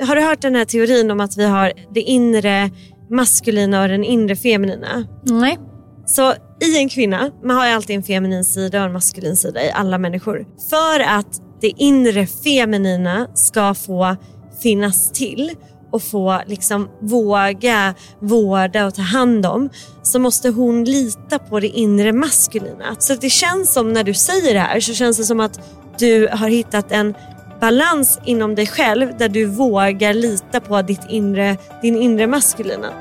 Har 0.00 0.16
du 0.16 0.22
hört 0.22 0.42
den 0.42 0.54
här 0.54 0.64
teorin 0.64 1.10
om 1.10 1.20
att 1.20 1.36
vi 1.36 1.44
har 1.44 1.72
det 1.94 2.00
inre 2.00 2.70
maskulina 3.10 3.82
och 3.82 3.88
den 3.88 4.04
inre 4.04 4.36
feminina? 4.36 5.06
Nej. 5.22 5.58
Så 6.06 6.34
i 6.60 6.78
en 6.78 6.88
kvinna, 6.88 7.30
man 7.42 7.56
har 7.56 7.66
ju 7.66 7.72
alltid 7.72 7.96
en 7.96 8.02
feminin 8.02 8.44
sida 8.44 8.80
och 8.80 8.86
en 8.86 8.92
maskulin 8.92 9.36
sida 9.36 9.64
i 9.64 9.70
alla 9.70 9.98
människor. 9.98 10.46
För 10.70 11.00
att 11.00 11.42
det 11.60 11.72
inre 11.76 12.26
feminina 12.26 13.28
ska 13.34 13.74
få 13.74 14.16
finnas 14.62 15.12
till 15.12 15.50
och 15.92 16.02
få 16.02 16.42
liksom 16.46 16.88
våga 17.00 17.94
vårda 18.20 18.86
och 18.86 18.94
ta 18.94 19.02
hand 19.02 19.46
om 19.46 19.70
så 20.02 20.18
måste 20.18 20.48
hon 20.48 20.84
lita 20.84 21.38
på 21.38 21.60
det 21.60 21.68
inre 21.68 22.12
maskulina. 22.12 22.96
Så 22.98 23.14
det 23.14 23.30
känns 23.30 23.72
som 23.72 23.92
när 23.92 24.04
du 24.04 24.14
säger 24.14 24.54
det 24.54 24.60
här 24.60 24.80
så 24.80 24.94
känns 24.94 25.16
det 25.16 25.24
som 25.24 25.40
att 25.40 25.60
du 25.98 26.28
har 26.32 26.48
hittat 26.48 26.92
en 26.92 27.14
balans 27.62 28.20
inom 28.24 28.54
dig 28.54 28.66
själv 28.66 29.16
där 29.18 29.28
du 29.28 29.46
vågar 29.46 30.14
lita 30.14 30.60
på 30.60 30.82
ditt 30.82 31.00
inre, 31.08 31.56
din 31.82 31.96
inre 31.96 32.26
maskulina. 32.26 32.92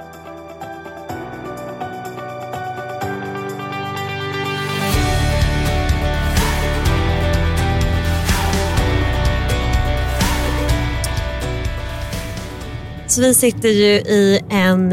Så 13.07 13.21
vi 13.21 13.33
sitter 13.33 13.69
ju 13.69 13.93
i 13.93 14.41
en 14.49 14.89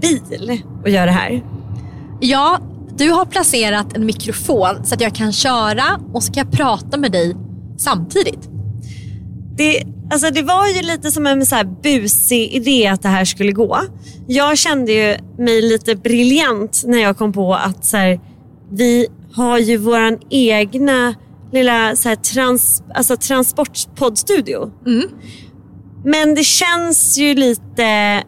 bil 0.00 0.62
och 0.82 0.90
gör 0.90 1.06
det 1.06 1.12
här. 1.12 1.42
Ja, 2.20 2.58
du 2.96 3.10
har 3.10 3.24
placerat 3.24 3.96
en 3.96 4.06
mikrofon 4.06 4.84
så 4.84 4.94
att 4.94 5.00
jag 5.00 5.14
kan 5.14 5.32
köra 5.32 6.00
och 6.12 6.22
så 6.22 6.32
kan 6.32 6.46
jag 6.46 6.58
prata 6.58 6.96
med 6.96 7.12
dig 7.12 7.36
samtidigt. 7.78 8.53
Det, 9.56 9.82
alltså 10.10 10.30
det 10.30 10.42
var 10.42 10.68
ju 10.68 10.82
lite 10.82 11.10
som 11.10 11.26
en 11.26 11.46
så 11.46 11.56
busig 11.82 12.52
idé 12.52 12.86
att 12.86 13.02
det 13.02 13.08
här 13.08 13.24
skulle 13.24 13.52
gå. 13.52 13.80
Jag 14.26 14.58
kände 14.58 14.92
ju 14.92 15.16
mig 15.38 15.62
lite 15.62 15.96
briljant 15.96 16.82
när 16.86 16.98
jag 16.98 17.18
kom 17.18 17.32
på 17.32 17.54
att 17.54 17.84
så 17.84 17.96
här, 17.96 18.20
vi 18.72 19.06
har 19.32 19.58
ju 19.58 19.76
våran 19.76 20.18
egna 20.30 21.14
lilla 21.52 21.96
så 21.96 22.08
här, 22.08 22.16
trans, 22.16 22.82
alltså 22.94 23.16
transportpoddstudio. 23.16 24.72
Men 26.04 26.34
det 26.34 26.44
känns 26.44 27.18
ju 27.18 27.34
lite... 27.34 28.22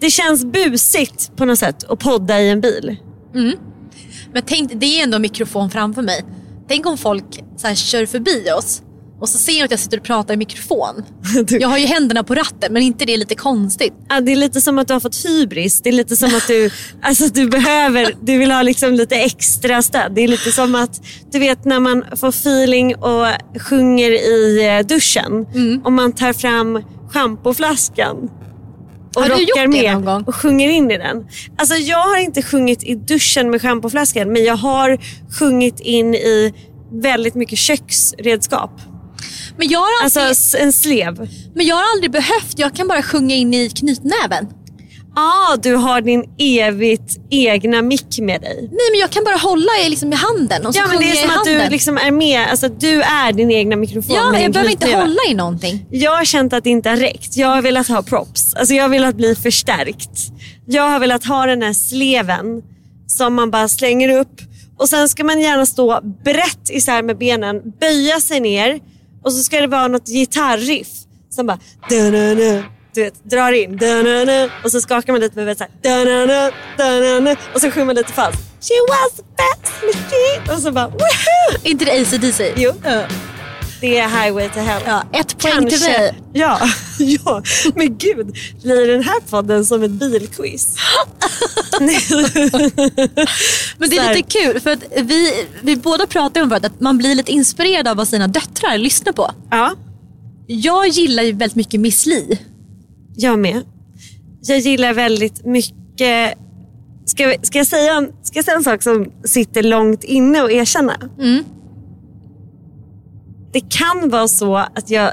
Det 0.00 0.10
känns 0.10 0.44
busigt 0.44 1.36
på 1.36 1.44
något 1.44 1.58
sätt 1.58 1.84
att 1.84 1.98
podda 1.98 2.40
i 2.40 2.50
en 2.50 2.60
bil. 2.60 2.96
Men 4.32 4.42
tänk, 4.46 4.72
det 4.74 4.86
är 4.86 5.04
ändå 5.04 5.16
en 5.16 5.22
mikrofon 5.22 5.70
framför 5.70 6.02
mig. 6.02 6.24
Tänk 6.68 6.86
om 6.86 6.98
folk 6.98 7.44
så 7.56 7.66
här, 7.66 7.74
kör 7.74 8.06
förbi 8.06 8.50
oss 8.58 8.82
och 9.24 9.28
så 9.28 9.38
ser 9.38 9.52
de 9.52 9.62
att 9.62 9.70
jag 9.70 9.80
sitter 9.80 9.98
och 9.98 10.04
pratar 10.04 10.34
i 10.34 10.36
mikrofon. 10.36 11.02
Jag 11.48 11.68
har 11.68 11.78
ju 11.78 11.86
händerna 11.86 12.24
på 12.24 12.34
ratten 12.34 12.72
men 12.72 12.82
inte 12.82 13.04
det 13.04 13.14
är 13.14 13.18
lite 13.18 13.34
konstigt? 13.34 13.92
Ja, 14.08 14.20
det 14.20 14.32
är 14.32 14.36
lite 14.36 14.60
som 14.60 14.78
att 14.78 14.88
du 14.88 14.92
har 14.92 15.00
fått 15.00 15.24
hybris. 15.24 15.80
Det 15.82 15.88
är 15.88 15.92
lite 15.92 16.16
som 16.16 16.34
att 16.34 16.46
du, 16.46 16.70
alltså, 17.02 17.28
du 17.28 17.48
behöver, 17.48 18.14
du 18.20 18.38
vill 18.38 18.50
ha 18.50 18.62
liksom 18.62 18.92
lite 18.92 19.16
extra 19.16 19.82
stöd. 19.82 20.12
Det 20.14 20.20
är 20.20 20.28
lite 20.28 20.52
som 20.52 20.74
att, 20.74 21.00
du 21.32 21.38
vet 21.38 21.64
när 21.64 21.80
man 21.80 22.04
får 22.16 22.28
feeling 22.28 22.96
och 22.96 23.26
sjunger 23.60 24.10
i 24.10 24.66
eh, 24.66 24.86
duschen. 24.86 25.46
Och 25.84 25.92
man 25.92 26.12
tar 26.12 26.32
fram 26.32 26.82
schampoflaskan. 27.10 28.30
Och 29.16 29.22
Har 29.22 29.28
du 29.28 29.34
rockar 29.34 29.62
gjort 29.62 29.72
det 29.72 29.82
med 29.82 29.94
någon 29.94 30.04
gång? 30.04 30.22
och 30.22 30.34
sjunger 30.34 30.68
in 30.68 30.90
i 30.90 30.98
den. 30.98 31.26
Alltså 31.58 31.74
jag 31.74 32.02
har 32.02 32.18
inte 32.18 32.42
sjungit 32.42 32.82
i 32.84 32.94
duschen 32.94 33.50
med 33.50 33.62
schampoflaskan 33.62 34.32
men 34.32 34.44
jag 34.44 34.56
har 34.56 34.98
sjungit 35.38 35.80
in 35.80 36.14
i 36.14 36.54
väldigt 37.02 37.34
mycket 37.34 37.58
köksredskap. 37.58 38.80
Men 39.58 39.68
jag, 39.68 39.78
har 39.80 39.88
Alltså 40.04 40.20
alltid, 40.20 40.32
s- 40.32 40.54
en 40.58 40.72
slev. 40.72 41.28
men 41.54 41.66
jag 41.66 41.76
har 41.76 41.84
aldrig 41.94 42.10
behövt, 42.10 42.58
jag 42.58 42.74
kan 42.74 42.88
bara 42.88 43.02
sjunga 43.02 43.34
in 43.34 43.54
i 43.54 43.70
knytnäven. 43.70 44.46
Ah, 45.16 45.56
du 45.56 45.74
har 45.74 46.00
din 46.00 46.24
evigt 46.38 47.16
egna 47.30 47.82
mick 47.82 48.18
med 48.18 48.40
dig. 48.40 48.56
Nej 48.60 48.90
men 48.92 49.00
jag 49.00 49.10
kan 49.10 49.24
bara 49.24 49.36
hålla 49.36 49.72
i, 49.86 49.88
liksom, 49.90 50.12
i 50.12 50.16
handen 50.16 50.66
och 50.66 50.74
så 50.74 50.80
Ja, 50.80 50.86
men 50.88 50.98
det 50.98 51.10
är 51.10 51.14
som 51.14 51.30
att 51.30 51.36
handen. 51.36 51.58
du 51.64 51.70
liksom 51.70 51.98
är 51.98 52.10
med. 52.10 52.48
Alltså, 52.50 52.68
du 52.68 53.02
är 53.02 53.32
din 53.32 53.50
egna 53.50 53.76
mikrofon. 53.76 54.16
Ja, 54.16 54.38
jag 54.40 54.52
behöver 54.52 54.70
inte 54.70 54.92
hålla 54.96 55.20
i 55.30 55.34
någonting. 55.34 55.86
Jag 55.90 56.16
har 56.16 56.24
känt 56.24 56.52
att 56.52 56.64
det 56.64 56.70
inte 56.70 56.88
har 56.90 56.96
räckt. 56.96 57.36
Jag 57.36 57.48
har 57.48 57.62
velat 57.62 57.88
ha 57.88 58.02
props. 58.02 58.54
Alltså, 58.54 58.74
jag 58.74 58.84
har 58.84 58.88
velat 58.88 59.14
bli 59.14 59.34
förstärkt. 59.34 60.10
Jag 60.66 60.90
har 60.90 60.98
velat 61.00 61.24
ha 61.24 61.46
den 61.46 61.62
här 61.62 61.72
sleven 61.72 62.62
som 63.06 63.34
man 63.34 63.50
bara 63.50 63.68
slänger 63.68 64.18
upp. 64.20 64.40
Och 64.78 64.88
Sen 64.88 65.08
ska 65.08 65.24
man 65.24 65.40
gärna 65.40 65.66
stå 65.66 66.00
brett 66.24 66.70
isär 66.70 67.02
med 67.02 67.18
benen, 67.18 67.62
böja 67.80 68.20
sig 68.20 68.40
ner 68.40 68.80
och 69.24 69.32
så 69.32 69.42
ska 69.42 69.60
det 69.60 69.66
vara 69.66 69.88
något 69.88 70.08
gitarriff 70.08 70.88
som 71.30 71.46
bara... 71.46 71.58
Da-na-na, 71.90 72.62
du 72.94 73.02
vet, 73.02 73.24
drar 73.24 73.52
in. 73.52 73.76
Da-na-na, 73.76 74.50
och 74.64 74.70
så 74.70 74.80
skakar 74.80 75.12
man 75.12 75.20
lite 75.20 75.36
med 75.36 75.44
huvudet. 75.44 75.68
Da-na-na, 75.82 76.50
da-na-na, 76.78 77.36
och 77.54 77.60
så 77.60 77.70
sjunger 77.70 77.86
man 77.86 77.94
lite 77.96 78.12
falskt. 78.12 78.42
She 78.60 78.74
was 78.88 79.12
the 79.16 79.22
best 79.36 79.74
machine. 79.84 80.54
Och 80.56 80.62
så 80.62 80.72
bara 80.72 80.88
woohoo! 80.88 81.58
inte 81.62 81.84
det 81.84 82.00
AC/DC? 82.00 82.52
Jo. 82.56 82.72
Det 83.80 83.98
är 83.98 84.08
highway 84.08 84.48
to 84.48 84.58
hell. 84.58 84.82
Ja, 84.86 85.02
ett 85.12 85.38
poäng 85.38 85.68
till 85.68 85.80
dig. 85.80 86.14
Ja, 86.32 86.60
ja, 86.98 87.42
men 87.74 87.98
gud. 87.98 88.36
Blir 88.62 88.86
den 88.86 89.02
här 89.02 89.20
podden 89.30 89.66
som 89.66 89.82
ett 89.82 89.90
bilquiz? 89.90 90.76
Men 93.78 93.90
det 93.90 93.96
är 93.96 94.14
lite 94.14 94.28
kul 94.38 94.60
för 94.60 94.70
att 94.70 94.84
vi, 94.96 95.46
vi 95.62 95.76
båda 95.76 96.06
pratar 96.06 96.42
om 96.42 96.52
att 96.52 96.80
man 96.80 96.98
blir 96.98 97.14
lite 97.14 97.32
inspirerad 97.32 97.88
av 97.88 97.96
vad 97.96 98.08
sina 98.08 98.28
döttrar 98.28 98.78
lyssnar 98.78 99.12
på. 99.12 99.30
ja, 99.50 99.74
Jag 100.46 100.88
gillar 100.88 101.22
ju 101.22 101.32
väldigt 101.32 101.56
mycket 101.56 101.80
Miss 101.80 102.06
Li. 102.06 102.38
jag 103.16 103.38
med. 103.38 103.62
Jag 104.42 104.58
gillar 104.58 104.92
väldigt 104.94 105.44
mycket... 105.44 106.38
Ska, 107.06 107.34
ska, 107.42 107.58
jag 107.58 107.66
säga, 107.66 107.94
en- 107.94 108.12
ska 108.22 108.38
jag 108.38 108.44
säga 108.44 108.56
en 108.56 108.64
sak 108.64 108.82
som 108.82 109.12
sitter 109.24 109.62
långt 109.62 110.04
inne 110.04 110.42
och 110.42 110.52
erkänna? 110.52 110.96
Det 113.54 113.60
kan 113.60 114.10
vara 114.10 114.28
så 114.28 114.56
att 114.56 114.90
jag 114.90 115.12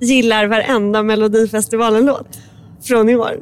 gillar 0.00 0.46
varenda 0.46 1.02
Melodifestivalen-låt 1.02 2.38
från 2.82 3.08
i 3.08 3.16
år. 3.16 3.36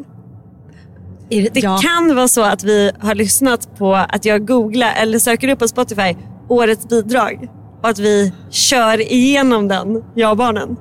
Det 1.28 1.50
ja. 1.54 1.78
kan 1.78 2.16
vara 2.16 2.28
så 2.28 2.42
att 2.42 2.64
vi 2.64 2.92
har 3.00 3.14
lyssnat 3.14 3.78
på 3.78 3.94
att 3.94 4.24
jag 4.24 4.46
googlar 4.46 4.94
eller 4.96 5.18
söker 5.18 5.48
upp 5.48 5.58
på 5.58 5.68
Spotify 5.68 6.16
årets 6.48 6.88
bidrag 6.88 7.48
och 7.82 7.88
att 7.88 7.98
vi 7.98 8.32
kör 8.50 9.12
igenom 9.12 9.68
den, 9.68 10.04
jag 10.14 10.30
och 10.30 10.36
barnen. 10.36 10.76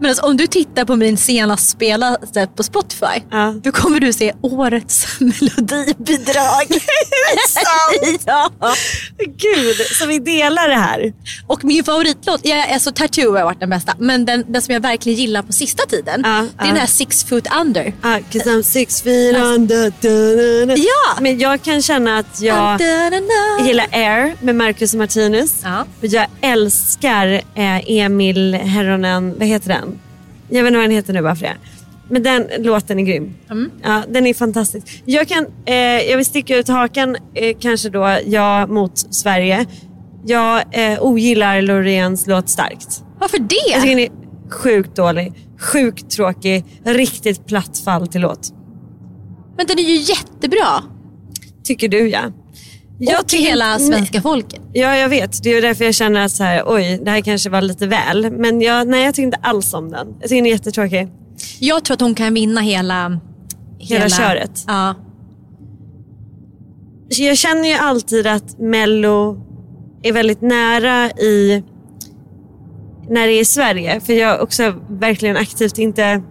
Men 0.00 0.08
alltså, 0.10 0.24
om 0.26 0.36
du 0.36 0.46
tittar 0.46 0.84
på 0.84 0.96
min 0.96 1.16
senast 1.16 1.68
spelade 1.70 2.46
på 2.56 2.62
Spotify, 2.62 3.20
Ja. 3.30 3.54
då 3.62 3.72
kommer 3.72 4.00
du 4.00 4.12
se 4.12 4.32
årets 4.42 5.06
melodibidrag. 5.20 6.66
sant? 7.48 8.22
ja. 8.26 8.50
Gud, 9.18 9.76
så 9.98 10.06
vi 10.06 10.18
delar 10.18 10.68
det 10.68 10.74
här. 10.74 11.12
Och 11.46 11.64
min 11.64 11.84
favoritlåt, 11.84 12.40
jag, 12.44 12.70
alltså 12.70 12.92
Tattoo 12.92 13.36
har 13.36 13.44
varit 13.44 13.60
den 13.60 13.70
bästa, 13.70 13.94
men 13.98 14.24
den, 14.24 14.44
den 14.48 14.62
som 14.62 14.74
jag 14.74 14.80
verkligen 14.80 15.18
gillar 15.18 15.42
på 15.42 15.52
sista 15.52 15.86
tiden, 15.86 16.20
Ja, 16.24 16.30
det 16.30 16.62
är 16.62 16.66
ja. 16.66 16.66
den 16.66 16.76
här 16.76 16.86
Six 16.86 17.24
Foot 17.24 17.46
Under. 17.60 17.92
Ah, 18.02 18.18
cause 18.32 18.50
I'm 18.50 18.62
six 18.62 19.02
feet 19.02 19.36
under. 19.36 19.92
Ja. 20.76 21.20
Men 21.20 21.38
jag 21.38 21.62
kan 21.62 21.82
känna 21.82 22.18
att 22.18 22.40
jag 22.40 22.80
gillar 23.66 23.86
Air 23.92 24.34
med 24.40 24.54
Marcus 24.56 24.92
och 24.92 24.98
Martinus. 24.98 25.54
Ja. 25.62 25.86
Jag 26.00 26.26
älskar 26.40 27.26
eh, 27.54 27.90
Emil 27.90 28.54
Herronen, 28.54 29.34
vad 29.38 29.48
heter 29.48 29.68
den? 29.68 29.83
Jag 30.54 30.62
vet 30.62 30.68
inte 30.68 30.78
vad 30.78 30.84
den 30.84 30.96
heter 30.96 31.12
nu 31.12 31.22
bara 31.22 31.36
för 31.36 31.46
det. 31.46 31.56
Men 32.08 32.22
den 32.22 32.48
låten 32.58 32.98
är 32.98 33.02
grym. 33.02 33.34
Ja, 33.82 34.02
den 34.08 34.26
är 34.26 34.34
fantastisk. 34.34 35.02
Jag, 35.04 35.28
kan, 35.28 35.46
eh, 35.66 35.74
jag 35.76 36.16
vill 36.16 36.26
sticka 36.26 36.56
ut 36.56 36.68
hakan 36.68 37.16
eh, 37.34 37.56
kanske 37.60 37.88
då, 37.88 38.18
jag 38.26 38.70
mot 38.70 39.14
Sverige. 39.14 39.66
Jag 40.26 40.62
eh, 40.72 41.02
ogillar 41.02 41.62
Loreens 41.62 42.26
låt 42.26 42.48
Starkt. 42.48 43.04
Varför 43.18 43.38
Jag 43.38 43.48
tycker 43.50 43.80
det? 43.80 43.88
den 43.88 43.98
är 43.98 44.08
sjukt 44.50 44.96
dålig, 44.96 45.32
sjukt 45.58 46.10
tråkig, 46.10 46.64
riktigt 46.84 47.46
platt 47.46 47.78
fall 47.78 48.06
till 48.06 48.20
låt. 48.20 48.50
Men 49.56 49.66
den 49.66 49.78
är 49.78 49.82
ju 49.82 49.96
jättebra. 49.96 50.82
Tycker 51.64 51.88
du 51.88 52.08
ja. 52.08 52.20
Och 52.98 53.28
till 53.28 53.38
hela 53.38 53.78
svenska 53.78 54.22
folket. 54.22 54.60
Ja, 54.72 54.96
jag 54.96 55.08
vet. 55.08 55.42
Det 55.42 55.50
är 55.54 55.62
därför 55.62 55.84
jag 55.84 55.94
känner 55.94 56.24
att 56.24 56.32
så 56.32 56.44
här, 56.44 56.62
oj, 56.66 57.00
det 57.04 57.10
här 57.10 57.20
kanske 57.20 57.50
var 57.50 57.60
lite 57.60 57.86
väl. 57.86 58.30
Men 58.30 58.60
jag, 58.60 58.88
nej, 58.88 59.04
jag 59.04 59.14
tycker 59.14 59.26
inte 59.26 59.38
alls 59.42 59.74
om 59.74 59.90
den. 59.90 60.06
Jag 60.20 60.22
tycker 60.22 60.36
den 60.36 60.46
är 60.46 60.50
jättetråkig. 60.50 61.08
Jag 61.60 61.84
tror 61.84 61.94
att 61.94 62.00
hon 62.00 62.14
kan 62.14 62.34
vinna 62.34 62.60
hela... 62.60 63.20
Hela 63.78 64.08
köret. 64.08 64.64
Ja. 64.66 64.94
Jag 67.08 67.36
känner 67.36 67.68
ju 67.68 67.74
alltid 67.74 68.26
att 68.26 68.58
Mello 68.58 69.38
är 70.02 70.12
väldigt 70.12 70.40
nära 70.40 71.10
i 71.10 71.62
när 73.08 73.26
det 73.26 73.32
är 73.32 73.40
i 73.40 73.44
Sverige. 73.44 74.00
För 74.00 74.12
jag 74.12 74.42
också 74.42 74.74
verkligen 74.88 75.36
aktivt 75.36 75.78
inte 75.78 76.22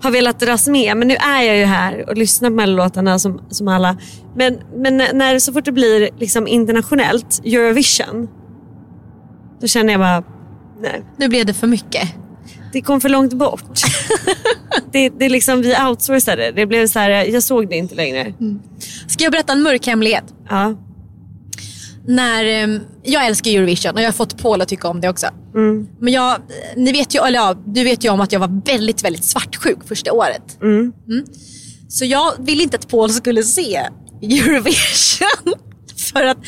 har 0.00 0.10
velat 0.10 0.40
dras 0.40 0.68
med. 0.68 0.96
Men 0.96 1.08
nu 1.08 1.14
är 1.14 1.42
jag 1.42 1.56
ju 1.56 1.64
här 1.64 2.08
och 2.10 2.16
lyssnar 2.16 2.50
på 2.50 2.56
Mellolåtarna 2.56 3.18
som, 3.18 3.40
som 3.50 3.68
alla. 3.68 3.96
Men, 4.36 4.58
men 4.76 4.96
när- 4.96 5.38
så 5.38 5.52
fort 5.52 5.64
det 5.64 5.72
blir 5.72 6.08
liksom 6.18 6.46
internationellt, 6.48 7.40
Eurovision, 7.44 8.28
då 9.60 9.66
känner 9.66 9.92
jag 9.92 10.00
bara, 10.00 10.22
nej. 10.80 11.02
Nu 11.16 11.28
blev 11.28 11.46
det 11.46 11.54
för 11.54 11.66
mycket. 11.66 12.08
Det 12.72 12.82
kom 12.82 13.00
för 13.00 13.08
långt 13.08 13.32
bort. 13.32 13.80
det, 14.92 15.08
det 15.08 15.24
är 15.24 15.30
liksom, 15.30 15.62
vi 15.62 15.74
outsourcade. 15.88 16.52
Det 16.56 16.66
blev 16.66 16.86
så 16.86 16.98
här, 16.98 17.10
jag 17.10 17.42
såg 17.42 17.68
det 17.68 17.76
inte 17.76 17.94
längre. 17.94 18.34
Ska 19.08 19.24
jag 19.24 19.32
berätta 19.32 19.52
en 19.52 19.62
mörk 19.62 19.86
hemlighet? 19.86 20.24
Ja. 20.50 20.74
När, 22.06 22.44
ehm, 22.44 22.80
jag 23.02 23.26
älskar 23.26 23.50
Eurovision 23.50 23.94
och 23.94 24.00
jag 24.00 24.06
har 24.06 24.12
fått 24.12 24.38
Paul 24.38 24.60
att 24.60 24.68
tycka 24.68 24.88
om 24.88 25.00
det 25.00 25.08
också. 25.08 25.26
Mm. 25.54 25.88
Men 26.00 26.12
jag, 26.12 26.36
ni 26.76 26.92
vet 26.92 27.14
ju, 27.14 27.26
eller 27.26 27.38
ja, 27.38 27.56
du 27.66 27.84
vet 27.84 28.04
ju 28.04 28.10
om 28.10 28.20
att 28.20 28.32
jag 28.32 28.40
var 28.40 28.62
väldigt, 28.66 29.04
väldigt 29.04 29.24
svartsjuk 29.24 29.78
första 29.88 30.12
året. 30.12 30.58
Mm. 30.62 30.92
Så 31.88 32.04
jag 32.04 32.32
ville 32.38 32.62
inte 32.62 32.76
att 32.76 32.88
Paul 32.88 33.10
skulle 33.10 33.42
se 33.42 33.88
Eurovision. 34.22 35.54
För 36.12 36.24
att 36.24 36.38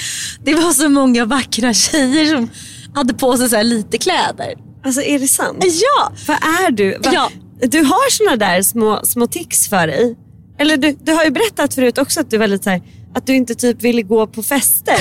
det 0.45 0.55
var 0.55 0.73
så 0.73 0.89
många 0.89 1.25
vackra 1.25 1.75
tjejer 1.75 2.27
som 2.27 2.51
hade 2.95 3.15
på 3.15 3.37
sig 3.37 3.49
så 3.49 3.63
lite 3.63 3.99
kläder. 3.99 4.55
Alltså 4.85 5.03
är 5.03 5.19
det 5.19 5.29
sant? 5.29 5.65
Ja! 5.65 6.13
Vad 6.27 6.37
är 6.37 6.71
du? 6.71 6.91
Va? 6.91 7.11
Ja. 7.13 7.31
Du 7.61 7.83
har 7.83 8.11
såna 8.11 8.37
där 8.37 8.63
små, 8.63 9.01
små 9.05 9.27
tics 9.27 9.69
för 9.69 9.87
dig. 9.87 10.17
Eller 10.59 10.77
du, 10.77 10.97
du 11.03 11.13
har 11.13 11.25
ju 11.25 11.31
berättat 11.31 11.75
förut 11.75 11.99
också 11.99 12.21
att 12.21 12.31
du 12.31 12.47
lite 12.47 12.65
så 12.65 12.71
här, 12.71 12.83
att 13.15 13.27
du 13.27 13.35
inte 13.35 13.55
typ 13.55 13.83
ville 13.83 14.03
gå 14.03 14.27
på 14.27 14.43
fester 14.43 14.97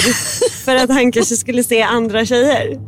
för 0.65 0.75
att 0.75 0.89
han 0.89 1.11
kanske 1.11 1.35
skulle 1.35 1.63
se 1.63 1.81
andra 1.81 2.25
tjejer. 2.25 2.79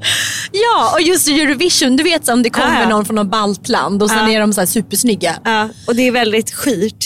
Ja, 0.51 0.91
och 0.93 1.01
just 1.01 1.27
Eurovision, 1.27 1.95
du 1.95 2.03
vet 2.03 2.25
så 2.25 2.33
om 2.33 2.43
det 2.43 2.49
kommer 2.49 2.81
Ja, 2.81 2.89
någon 2.89 3.05
från 3.05 3.15
något 3.15 3.31
baltland 3.31 4.03
och 4.03 4.09
sen 4.09 4.17
Ja. 4.31 4.35
är 4.35 4.39
de 4.39 4.53
så 4.53 4.61
här 4.61 4.65
supersnygga. 4.65 5.35
Ja, 5.43 5.69
och 5.87 5.95
det 5.95 6.07
är 6.07 6.11
väldigt 6.11 6.51
skirt 6.53 7.05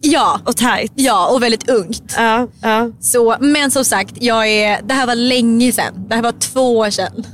Ja, 0.00 0.40
och 0.44 0.56
tajt. 0.56 0.92
ja, 0.94 1.26
och 1.26 1.42
väldigt 1.42 1.70
ungt. 1.70 2.14
Ja, 2.16 2.48
ja. 2.62 2.90
Så, 3.00 3.36
men 3.40 3.70
som 3.70 3.84
sagt, 3.84 4.14
jag 4.20 4.48
är, 4.48 4.82
det 4.82 4.94
här 4.94 5.06
var 5.06 5.14
länge 5.14 5.72
sedan. 5.72 5.94
Det 6.08 6.14
här 6.14 6.22
var 6.22 6.32
två 6.32 6.78
år 6.78 6.90
sedan. 6.90 7.24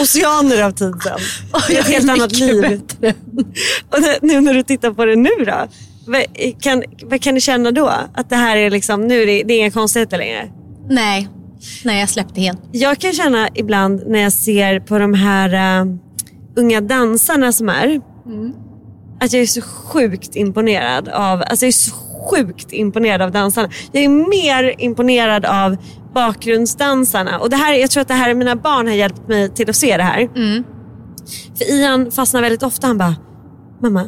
Oceaner 0.00 0.62
av 0.62 0.70
tid 0.70 0.94
sedan. 1.02 1.18
Och 1.52 1.60
Det 1.68 1.76
är 1.76 1.80
ett 1.80 1.88
jag 1.88 1.94
helt 1.94 2.10
annat 2.10 2.32
liv. 2.32 2.60
bättre. 2.62 3.14
Och 3.90 3.98
nu 4.22 4.40
när 4.40 4.54
du 4.54 4.62
tittar 4.62 4.90
på 4.90 5.04
det 5.04 5.16
nu 5.16 5.30
då? 5.46 5.68
Vad 6.06 6.24
kan, 6.62 6.82
vad 7.02 7.20
kan 7.22 7.34
du 7.34 7.40
känna 7.40 7.70
då? 7.70 7.92
Att 8.14 8.30
det 8.30 8.36
här 8.36 8.56
är 8.56 8.70
liksom, 8.70 9.06
nu 9.06 9.22
är 9.22 9.26
det, 9.26 9.42
det 9.42 9.54
är 9.54 9.58
inga 9.58 9.70
konstigheter 9.70 10.18
längre? 10.18 10.48
Nej, 10.88 11.28
nej 11.84 12.00
jag 12.00 12.08
släppte 12.08 12.40
helt. 12.40 12.58
Jag 12.72 12.98
kan 12.98 13.12
känna 13.12 13.48
ibland 13.54 14.02
när 14.06 14.18
jag 14.18 14.32
ser 14.32 14.80
på 14.80 14.98
de 14.98 15.14
här 15.14 15.82
uh, 15.84 15.96
unga 16.56 16.80
dansarna 16.80 17.52
som 17.52 17.68
är. 17.68 18.00
Att 19.20 19.32
jag 19.32 19.42
är 19.42 19.46
så 19.46 19.60
sjukt 19.62 20.36
imponerad 20.36 21.08
av, 21.08 21.42
alltså 21.46 21.64
jag 21.64 21.68
är 21.68 21.72
så 21.72 21.94
sjukt 22.30 22.72
imponerad 22.72 23.22
av 23.22 23.30
dansarna. 23.30 23.68
Jag 23.92 24.04
är 24.04 24.08
mer 24.08 24.74
imponerad 24.78 25.44
av 25.44 25.76
bakgrundsdansarna. 26.14 27.38
Och 27.38 27.50
det 27.50 27.56
här, 27.56 27.74
jag 27.74 27.90
tror 27.90 28.00
att 28.00 28.08
det 28.08 28.14
här, 28.14 28.34
mina 28.34 28.56
barn 28.56 28.86
har 28.86 28.94
hjälpt 28.94 29.28
mig 29.28 29.54
till 29.54 29.70
att 29.70 29.76
se 29.76 29.96
det 29.96 30.02
här. 30.02 30.28
För 31.58 31.72
Ian 31.72 32.10
fastnar 32.10 32.40
väldigt 32.42 32.62
ofta. 32.62 32.86
Han 32.86 32.98
bara, 32.98 33.16
mamma, 33.82 34.04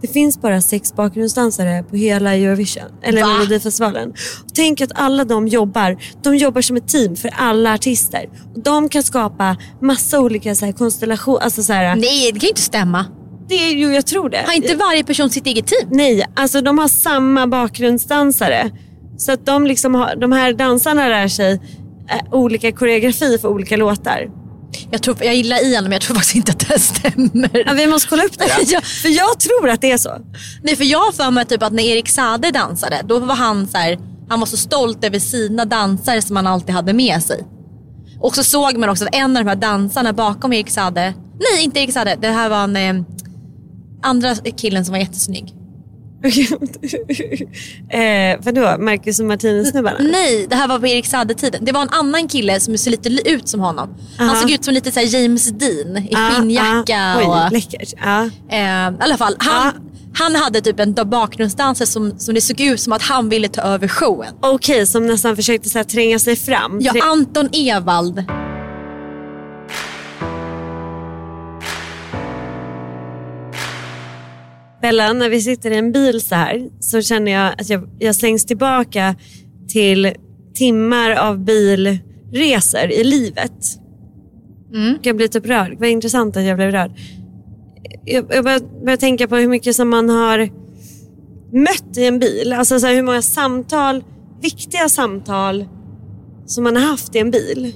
det 0.00 0.08
finns 0.08 0.40
bara 0.40 0.60
sex 0.60 0.94
bakgrundsdansare 0.94 1.82
på 1.82 1.96
hela 1.96 2.34
Eurovision, 2.34 2.88
eller 3.02 3.22
Va? 3.22 3.28
Melodifestivalen. 3.38 4.10
Och 4.44 4.54
tänk 4.54 4.80
att 4.80 4.90
alla 4.94 5.24
de 5.24 5.48
jobbar, 5.48 5.96
de 6.22 6.36
jobbar 6.36 6.60
som 6.60 6.76
ett 6.76 6.88
team 6.88 7.16
för 7.16 7.30
alla 7.36 7.74
artister. 7.74 8.28
Och 8.54 8.62
de 8.62 8.88
kan 8.88 9.02
skapa 9.02 9.56
massa 9.82 10.20
olika 10.20 10.54
så 10.54 10.64
här, 10.66 10.72
konstellationer. 10.72 11.40
Alltså, 11.40 11.62
så 11.62 11.72
här, 11.72 11.96
Nej, 11.96 12.32
det 12.32 12.40
kan 12.40 12.46
ju 12.46 12.48
inte 12.48 12.60
stämma. 12.60 13.06
det 13.48 13.54
är 13.54 13.74
ju, 13.74 13.94
jag 13.94 14.06
tror 14.06 14.30
det. 14.30 14.44
Har 14.46 14.54
inte 14.54 14.76
varje 14.76 15.04
person 15.04 15.30
sitt 15.30 15.46
eget 15.46 15.66
team? 15.66 15.88
Nej, 15.90 16.24
alltså 16.36 16.60
de 16.60 16.78
har 16.78 16.88
samma 16.88 17.46
bakgrundsdansare. 17.46 18.70
Så 19.16 19.32
att 19.32 19.46
de, 19.46 19.66
liksom 19.66 19.94
har, 19.94 20.16
de 20.16 20.32
här 20.32 20.52
dansarna 20.52 21.08
lär 21.08 21.28
sig 21.28 21.52
eh, 22.10 22.34
olika 22.34 22.72
koreografi 22.72 23.38
för 23.38 23.48
olika 23.48 23.76
låtar. 23.76 24.28
Jag, 24.90 25.02
tror, 25.02 25.24
jag 25.24 25.34
gillar 25.34 25.64
Ian 25.64 25.84
men 25.84 25.92
jag 25.92 26.02
tror 26.02 26.14
faktiskt 26.14 26.36
inte 26.36 26.52
att 26.52 26.58
det 26.58 26.66
här 26.68 26.78
stämmer. 26.78 27.62
Ja, 27.66 27.72
vi 27.72 27.86
måste 27.86 28.08
kolla 28.08 28.24
upp 28.24 28.38
det 28.38 28.44
då. 28.44 28.64
Ja. 28.66 28.80
För 29.02 29.08
jag 29.08 29.40
tror 29.40 29.68
att 29.68 29.80
det 29.80 29.90
är 29.90 29.98
så. 29.98 30.10
Nej 30.62 30.76
för 30.76 30.84
jag 30.84 30.98
har 30.98 31.12
för 31.12 31.30
mig 31.30 31.44
typ 31.44 31.62
att 31.62 31.72
när 31.72 31.82
Erik 31.82 32.08
Sade 32.08 32.50
dansade, 32.50 33.02
då 33.04 33.18
var 33.18 33.34
han 33.34 33.68
så 33.68 33.76
här, 33.76 33.98
han 34.28 34.40
var 34.40 34.46
så 34.46 34.56
stolt 34.56 35.04
över 35.04 35.18
sina 35.18 35.64
dansare 35.64 36.22
som 36.22 36.36
han 36.36 36.46
alltid 36.46 36.74
hade 36.74 36.92
med 36.92 37.22
sig. 37.22 37.44
Och 38.20 38.34
så 38.34 38.44
såg 38.44 38.76
man 38.76 38.88
också 38.88 39.04
att 39.04 39.14
en 39.14 39.36
av 39.36 39.44
de 39.44 39.48
här 39.48 39.56
dansarna 39.56 40.12
bakom 40.12 40.52
Erik 40.52 40.70
Sade, 40.70 41.14
nej 41.40 41.64
inte 41.64 41.80
Erik 41.80 41.92
Sade, 41.92 42.16
det 42.20 42.28
här 42.28 42.48
var 42.48 42.64
en 42.64 42.76
eh, 42.76 43.04
andra 44.02 44.34
killen 44.34 44.84
som 44.84 44.92
var 44.92 44.98
jättesnygg. 44.98 45.54
eh, 47.90 48.36
vadå, 48.40 48.76
Marcus 48.82 49.20
och 49.20 49.26
Martinez-snubbarna? 49.26 49.96
Nej, 50.00 50.46
det 50.50 50.56
här 50.56 50.68
var 50.68 50.78
på 50.78 50.86
Erik 50.86 51.06
Sade-tiden. 51.06 51.64
Det 51.64 51.72
var 51.72 51.82
en 51.82 51.88
annan 51.90 52.28
kille 52.28 52.60
som 52.60 52.78
ser 52.78 52.90
lite 52.90 53.08
li- 53.08 53.22
ut 53.30 53.48
som 53.48 53.60
honom. 53.60 53.94
Han 54.18 54.30
Aha. 54.30 54.36
såg 54.40 54.50
ut 54.50 54.64
som 54.64 54.74
lite 54.74 54.90
så 54.92 55.00
James 55.00 55.48
Dean 55.50 55.96
i 55.96 56.12
Ah, 56.16 56.30
skinnjacka. 56.30 56.98
ah, 56.98 57.46
oj, 57.48 57.52
läckert. 57.52 57.94
Ja. 58.04 58.22
eh, 58.50 58.58
I 58.58 58.96
alla 59.00 59.16
fall, 59.16 59.34
han, 59.38 59.72
han 60.14 60.34
hade 60.34 60.60
typ 60.60 60.80
en 60.80 60.94
bakgrundsdansare 60.94 61.86
som, 61.86 62.18
som 62.18 62.34
det 62.34 62.40
såg 62.40 62.60
ut 62.60 62.80
som 62.80 62.92
att 62.92 63.02
han 63.02 63.28
ville 63.28 63.48
ta 63.48 63.62
över 63.62 63.88
showen. 63.88 64.34
Okej, 64.40 64.86
som 64.86 65.06
nästan 65.06 65.36
försökte 65.36 65.68
så 65.68 65.78
här, 65.78 65.84
tränga 65.84 66.18
sig 66.18 66.36
fram. 66.36 66.78
Ja, 66.80 66.92
Anton 67.04 67.48
Ewald. 67.52 68.24
Bella, 74.82 75.12
när 75.12 75.30
vi 75.30 75.40
sitter 75.40 75.70
i 75.70 75.76
en 75.76 75.92
bil 75.92 76.20
så 76.20 76.34
här 76.34 76.68
så 76.80 77.02
känner 77.02 77.32
jag 77.32 77.52
att 77.60 77.68
jag, 77.68 77.88
jag 77.98 78.14
slängs 78.14 78.46
tillbaka 78.46 79.14
till 79.68 80.12
timmar 80.54 81.10
av 81.10 81.38
bilresor 81.44 82.90
i 82.90 83.04
livet. 83.04 83.64
Jag 85.02 85.16
blir 85.16 85.28
typ 85.28 85.46
rörd. 85.46 85.76
Vad 85.78 85.88
intressant 85.88 86.36
att 86.36 86.44
jag 86.44 86.56
blev 86.56 86.70
rörd. 86.70 86.90
Jag, 88.04 88.26
jag 88.30 88.44
börjar, 88.44 88.84
börjar 88.84 88.96
tänka 88.96 89.28
på 89.28 89.36
hur 89.36 89.48
mycket 89.48 89.76
som 89.76 89.88
man 89.88 90.08
har 90.08 90.48
mött 91.52 91.96
i 91.96 92.06
en 92.06 92.18
bil. 92.18 92.52
Alltså 92.52 92.80
så 92.80 92.86
här, 92.86 92.94
hur 92.94 93.02
många 93.02 93.22
samtal, 93.22 94.04
viktiga 94.42 94.88
samtal 94.88 95.64
som 96.46 96.64
man 96.64 96.76
har 96.76 96.82
haft 96.82 97.14
i 97.14 97.18
en 97.18 97.30
bil. 97.30 97.72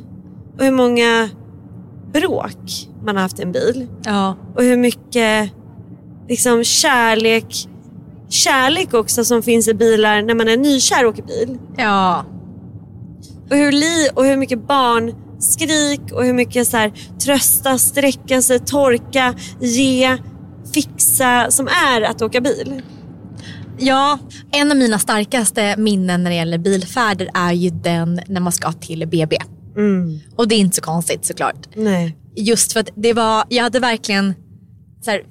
Och 0.58 0.64
hur 0.64 0.72
många 0.72 1.28
bråk 2.12 2.88
man 3.04 3.16
har 3.16 3.22
haft 3.22 3.38
i 3.38 3.42
en 3.42 3.52
bil 3.52 3.86
Ja. 4.04 4.36
och 4.56 4.62
hur 4.62 4.76
mycket 4.76 5.50
liksom, 6.32 6.64
kärlek, 6.64 7.68
kärlek 8.28 8.94
också 8.94 9.24
som 9.24 9.42
finns 9.42 9.68
i 9.68 9.74
bilar 9.74 10.22
när 10.22 10.34
man 10.34 10.48
är 10.48 10.56
nykär 10.56 11.04
och 11.04 11.12
åker 11.12 11.22
bil. 11.22 11.58
Ja. 11.76 12.24
Och 13.50 13.56
hur, 13.56 13.72
li, 13.72 14.08
och 14.14 14.24
hur 14.24 14.36
mycket 14.36 14.66
barn 14.68 15.14
skrik 15.38 16.00
och 16.12 16.24
hur 16.24 16.32
mycket 16.32 16.68
så 16.68 16.76
här, 16.76 16.92
trösta, 17.24 17.78
sträcka 17.78 18.42
sig, 18.42 18.58
torka, 18.58 19.34
ge, 19.60 20.16
fixa 20.74 21.50
som 21.50 21.68
är 21.68 22.02
att 22.02 22.22
åka 22.22 22.40
bil. 22.40 22.82
Ja, 23.78 24.18
en 24.52 24.70
av 24.70 24.76
mina 24.76 24.98
starkaste 24.98 25.76
minnen 25.76 26.22
när 26.22 26.30
det 26.30 26.36
gäller 26.36 26.58
bilfärder 26.58 27.28
är 27.34 27.52
ju 27.52 27.70
den 27.70 28.20
när 28.26 28.40
man 28.40 28.52
ska 28.52 28.72
till 28.72 29.08
BB. 29.08 29.38
Och 30.36 30.48
det 30.48 30.54
är 30.54 30.58
inte 30.58 30.76
så 30.76 30.82
konstigt 30.82 31.24
såklart. 31.24 31.68
Nej. 31.76 32.16
Just 32.36 32.72
för 32.72 32.80
att 32.80 32.88
det 32.94 33.12
var, 33.12 33.44
jag 33.48 33.62
hade 33.62 33.80
verkligen 33.80 34.34
så 35.04 35.10
här, 35.10 35.22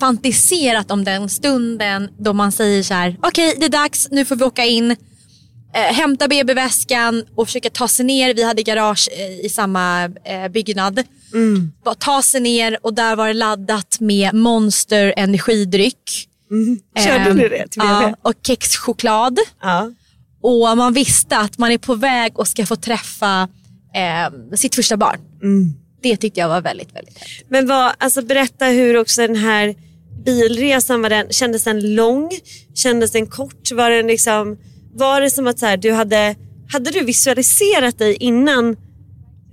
fantiserat 0.00 0.90
om 0.90 1.04
den 1.04 1.28
stunden 1.28 2.08
då 2.18 2.32
man 2.32 2.52
säger 2.52 2.82
så 2.82 2.94
här, 2.94 3.16
okej 3.22 3.54
det 3.58 3.64
är 3.64 3.68
dags, 3.70 4.08
nu 4.10 4.24
får 4.24 4.36
vi 4.36 4.44
åka 4.44 4.64
in, 4.64 4.90
eh, 4.90 4.96
hämta 5.80 6.28
BB-väskan 6.28 7.24
och 7.34 7.46
försöka 7.46 7.70
ta 7.70 7.88
sig 7.88 8.06
ner. 8.06 8.34
Vi 8.34 8.42
hade 8.44 8.62
garage 8.62 9.08
eh, 9.12 9.46
i 9.46 9.48
samma 9.48 10.04
eh, 10.04 10.48
byggnad. 10.50 11.02
Bara 11.84 11.94
ta 11.94 12.22
sig 12.22 12.40
ner 12.40 12.78
och 12.82 12.94
där 12.94 13.16
var 13.16 13.26
det 13.28 13.34
laddat 13.34 13.96
med 14.00 14.34
Monster 14.34 15.14
energidryck. 15.16 16.28
Körde 16.98 17.30
Ehm, 17.30 17.36
ni 17.36 17.48
det 17.48 17.68
till 17.68 17.80
BB? 17.80 18.14
Och 18.22 18.34
kexchoklad. 18.42 19.38
Ja. 19.62 19.90
Och 20.42 20.76
man 20.76 20.92
visste 20.92 21.36
att 21.38 21.58
man 21.58 21.70
är 21.72 21.78
på 21.78 21.94
väg 21.94 22.38
och 22.38 22.48
ska 22.48 22.66
få 22.66 22.76
träffa 22.76 23.48
eh, 23.94 24.56
sitt 24.56 24.74
första 24.74 24.96
barn. 24.96 25.18
Det 26.04 26.16
tyckte 26.16 26.40
jag 26.40 26.48
var 26.48 26.60
väldigt, 26.60 26.94
väldigt 26.94 27.18
häftigt. 27.18 27.46
Men 27.50 27.66
vad, 27.66 27.92
alltså 27.98 28.22
berätta 28.22 28.64
hur 28.64 28.96
också 28.96 29.20
den 29.20 29.36
här 29.36 29.74
bilresan 30.24 31.02
var 31.02 31.10
den, 31.10 31.26
kändes 31.30 31.64
den 31.64 31.94
lång? 31.94 32.30
Kändes 32.74 33.12
den 33.12 33.26
kort? 33.26 33.72
Var, 33.72 33.90
den 33.90 34.06
liksom, 34.06 34.58
var 34.94 35.20
det 35.20 35.30
som 35.30 35.46
att 35.46 35.58
så 35.58 35.66
här, 35.66 35.76
du 35.76 35.92
hade, 35.92 36.34
hade 36.72 36.90
du 36.90 37.04
visualiserat 37.04 37.98
dig 37.98 38.16
innan 38.16 38.76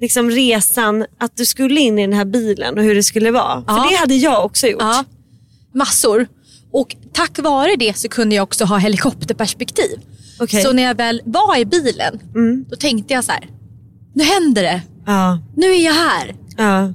liksom 0.02 0.32
resan 0.32 1.06
att 1.20 1.38
du 1.38 1.46
skulle 1.46 1.80
in 1.80 2.00
i 2.00 2.02
den 2.02 2.14
här 2.14 2.26
bilen 2.26 2.78
och 2.78 2.84
hur 2.84 2.96
det 2.96 3.04
skulle 3.04 3.32
vara? 3.32 3.64
Ja. 3.68 3.76
För 3.76 3.92
det 3.92 3.96
hade 3.98 4.16
jag 4.16 4.46
också 4.46 4.68
gjort. 4.68 4.82
Ja, 4.82 5.06
massor. 5.74 6.28
Och 6.72 6.96
tack 7.14 7.40
vare 7.40 7.76
det 7.76 7.98
så 7.98 8.10
kunde 8.10 8.36
jag 8.36 8.44
också 8.44 8.66
ha 8.66 8.78
helikopterperspektiv. 8.78 10.00
Okej. 10.40 10.64
Så 10.64 10.74
när 10.74 10.84
jag 10.84 10.96
väl 10.96 11.22
var 11.26 11.58
i 11.58 11.66
bilen, 11.66 12.20
då 12.70 12.76
tänkte 12.76 13.14
jag 13.14 13.24
så 13.24 13.32
här, 13.32 13.50
nu 14.14 14.24
händer 14.24 14.64
det. 14.64 14.82
Ja. 15.06 15.40
Nu 15.56 15.76
är 15.76 15.86
jag 15.86 15.94
här. 15.94 16.36
Ja. 16.62 16.94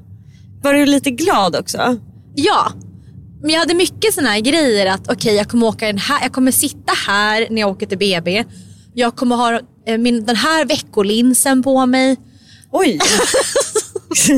Var 0.63 0.75
du 0.75 0.87
lite 0.87 1.11
glad 1.11 1.57
också? 1.57 1.97
Ja, 2.35 2.73
men 3.43 3.51
jag 3.51 3.61
hade 3.61 3.75
mycket 3.75 4.15
sådana 4.15 4.31
här 4.31 4.41
grejer 4.41 4.87
att 4.87 5.11
okej 5.11 5.35
jag 5.35 5.49
kommer 5.49 5.67
åka 5.67 5.87
den 5.87 5.99
här, 5.99 6.23
jag 6.23 6.33
kommer 6.33 6.51
sitta 6.51 6.93
här 7.07 7.47
när 7.51 7.61
jag 7.61 7.71
åker 7.71 7.87
till 7.87 7.99
BB. 7.99 8.45
Jag 8.95 9.17
kommer 9.17 9.37
ha 9.37 9.61
eh, 9.87 9.99
min, 9.99 10.25
den 10.25 10.37
här 10.37 10.65
veckolinsen 10.65 11.63
på 11.63 11.87
mig. 11.87 12.17
Oj! 12.73 12.99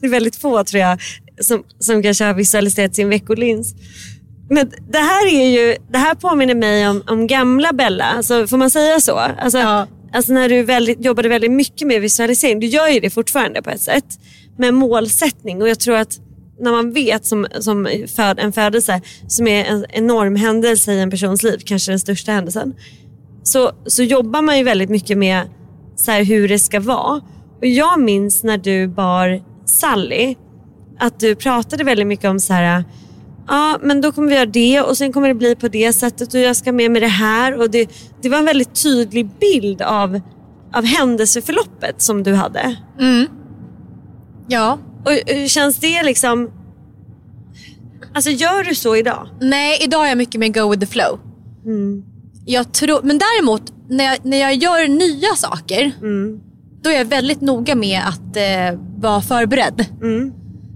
det 0.00 0.06
är 0.06 0.10
väldigt 0.10 0.36
få 0.36 0.64
tror 0.64 0.80
jag 0.82 0.98
som, 1.40 1.64
som 1.78 2.02
kanske 2.02 2.24
har 2.24 2.34
visualiserat 2.34 2.94
sin 2.94 3.08
veckolins. 3.08 3.74
Men 4.50 4.70
det 4.90 4.98
här, 4.98 5.26
är 5.26 5.48
ju, 5.48 5.76
det 5.90 5.98
här 5.98 6.14
påminner 6.14 6.54
mig 6.54 6.88
om, 6.88 7.02
om 7.06 7.26
gamla 7.26 7.72
Bella, 7.72 8.04
alltså, 8.04 8.46
får 8.46 8.56
man 8.56 8.70
säga 8.70 9.00
så? 9.00 9.16
Alltså, 9.16 9.58
Ja. 9.58 9.86
alltså 10.12 10.32
när 10.32 10.48
du 10.48 10.62
väldigt, 10.62 11.04
jobbade 11.04 11.28
väldigt 11.28 11.50
mycket 11.50 11.86
med 11.88 12.00
visualisering, 12.00 12.60
du 12.60 12.66
gör 12.66 12.88
ju 12.88 13.00
det 13.00 13.10
fortfarande 13.10 13.62
på 13.62 13.70
ett 13.70 13.80
sätt. 13.80 14.04
Med 14.58 14.74
målsättning 14.74 15.62
och 15.62 15.68
jag 15.68 15.80
tror 15.80 15.96
att 15.96 16.20
när 16.60 16.70
man 16.70 16.92
vet 16.92 17.26
som, 17.26 17.46
som 17.60 17.88
föd, 18.16 18.38
en 18.38 18.52
födelse 18.52 19.00
som 19.28 19.46
är 19.46 19.64
en 19.64 19.86
enorm 19.88 20.36
händelse 20.36 20.92
i 20.92 21.00
en 21.00 21.10
persons 21.10 21.42
liv, 21.42 21.58
kanske 21.64 21.92
den 21.92 22.00
största 22.00 22.32
händelsen 22.32 22.74
så, 23.48 23.72
så 23.86 24.02
jobbar 24.02 24.42
man 24.42 24.58
ju 24.58 24.64
väldigt 24.64 24.90
mycket 24.90 25.18
med 25.18 25.42
så 25.96 26.10
här, 26.10 26.24
hur 26.24 26.48
det 26.48 26.58
ska 26.58 26.80
vara. 26.80 27.20
Och 27.58 27.66
jag 27.66 28.00
minns 28.00 28.44
när 28.44 28.58
du 28.58 28.88
bar 28.88 29.42
Sally, 29.64 30.34
att 30.98 31.20
du 31.20 31.34
pratade 31.34 31.84
väldigt 31.84 32.06
mycket 32.06 32.30
om 32.30 32.40
så 32.40 32.52
här, 32.52 32.84
ja 33.48 33.78
men 33.82 34.00
då 34.00 34.12
kommer 34.12 34.28
vi 34.28 34.34
göra 34.34 34.46
det 34.46 34.80
och 34.80 34.96
sen 34.96 35.12
kommer 35.12 35.28
det 35.28 35.34
bli 35.34 35.54
på 35.56 35.68
det 35.68 35.92
sättet 35.92 36.34
och 36.34 36.40
jag 36.40 36.56
ska 36.56 36.72
med 36.72 36.90
mig 36.90 37.00
det 37.00 37.06
här. 37.06 37.60
Och 37.60 37.70
det, 37.70 37.90
det 38.22 38.28
var 38.28 38.38
en 38.38 38.44
väldigt 38.44 38.82
tydlig 38.82 39.30
bild 39.40 39.82
av, 39.82 40.20
av 40.74 40.84
händelseförloppet 40.84 42.02
som 42.02 42.22
du 42.22 42.34
hade. 42.34 42.76
Mm. 43.00 43.26
Ja. 44.48 44.78
Och 45.04 45.12
hur 45.26 45.48
känns 45.48 45.76
det 45.76 46.02
liksom, 46.02 46.50
alltså 48.14 48.30
gör 48.30 48.64
du 48.64 48.74
så 48.74 48.96
idag? 48.96 49.28
Nej, 49.40 49.78
idag 49.82 50.04
är 50.04 50.08
jag 50.08 50.18
mycket 50.18 50.40
mer 50.40 50.48
go 50.48 50.70
with 50.70 50.80
the 50.80 50.86
flow. 50.86 51.18
Jag 52.46 52.72
tror, 52.72 53.00
men 53.02 53.18
däremot 53.18 53.62
när 53.88 54.04
jag, 54.04 54.18
när 54.22 54.36
jag 54.38 54.54
gör 54.54 54.88
nya 54.88 55.34
saker, 55.36 55.92
då 56.82 56.90
är 56.90 56.94
jag 56.94 57.04
väldigt 57.04 57.40
noga 57.40 57.74
med 57.74 58.00
att 58.08 58.36
eh, 58.36 58.80
vara 58.98 59.20
förberedd. 59.20 59.84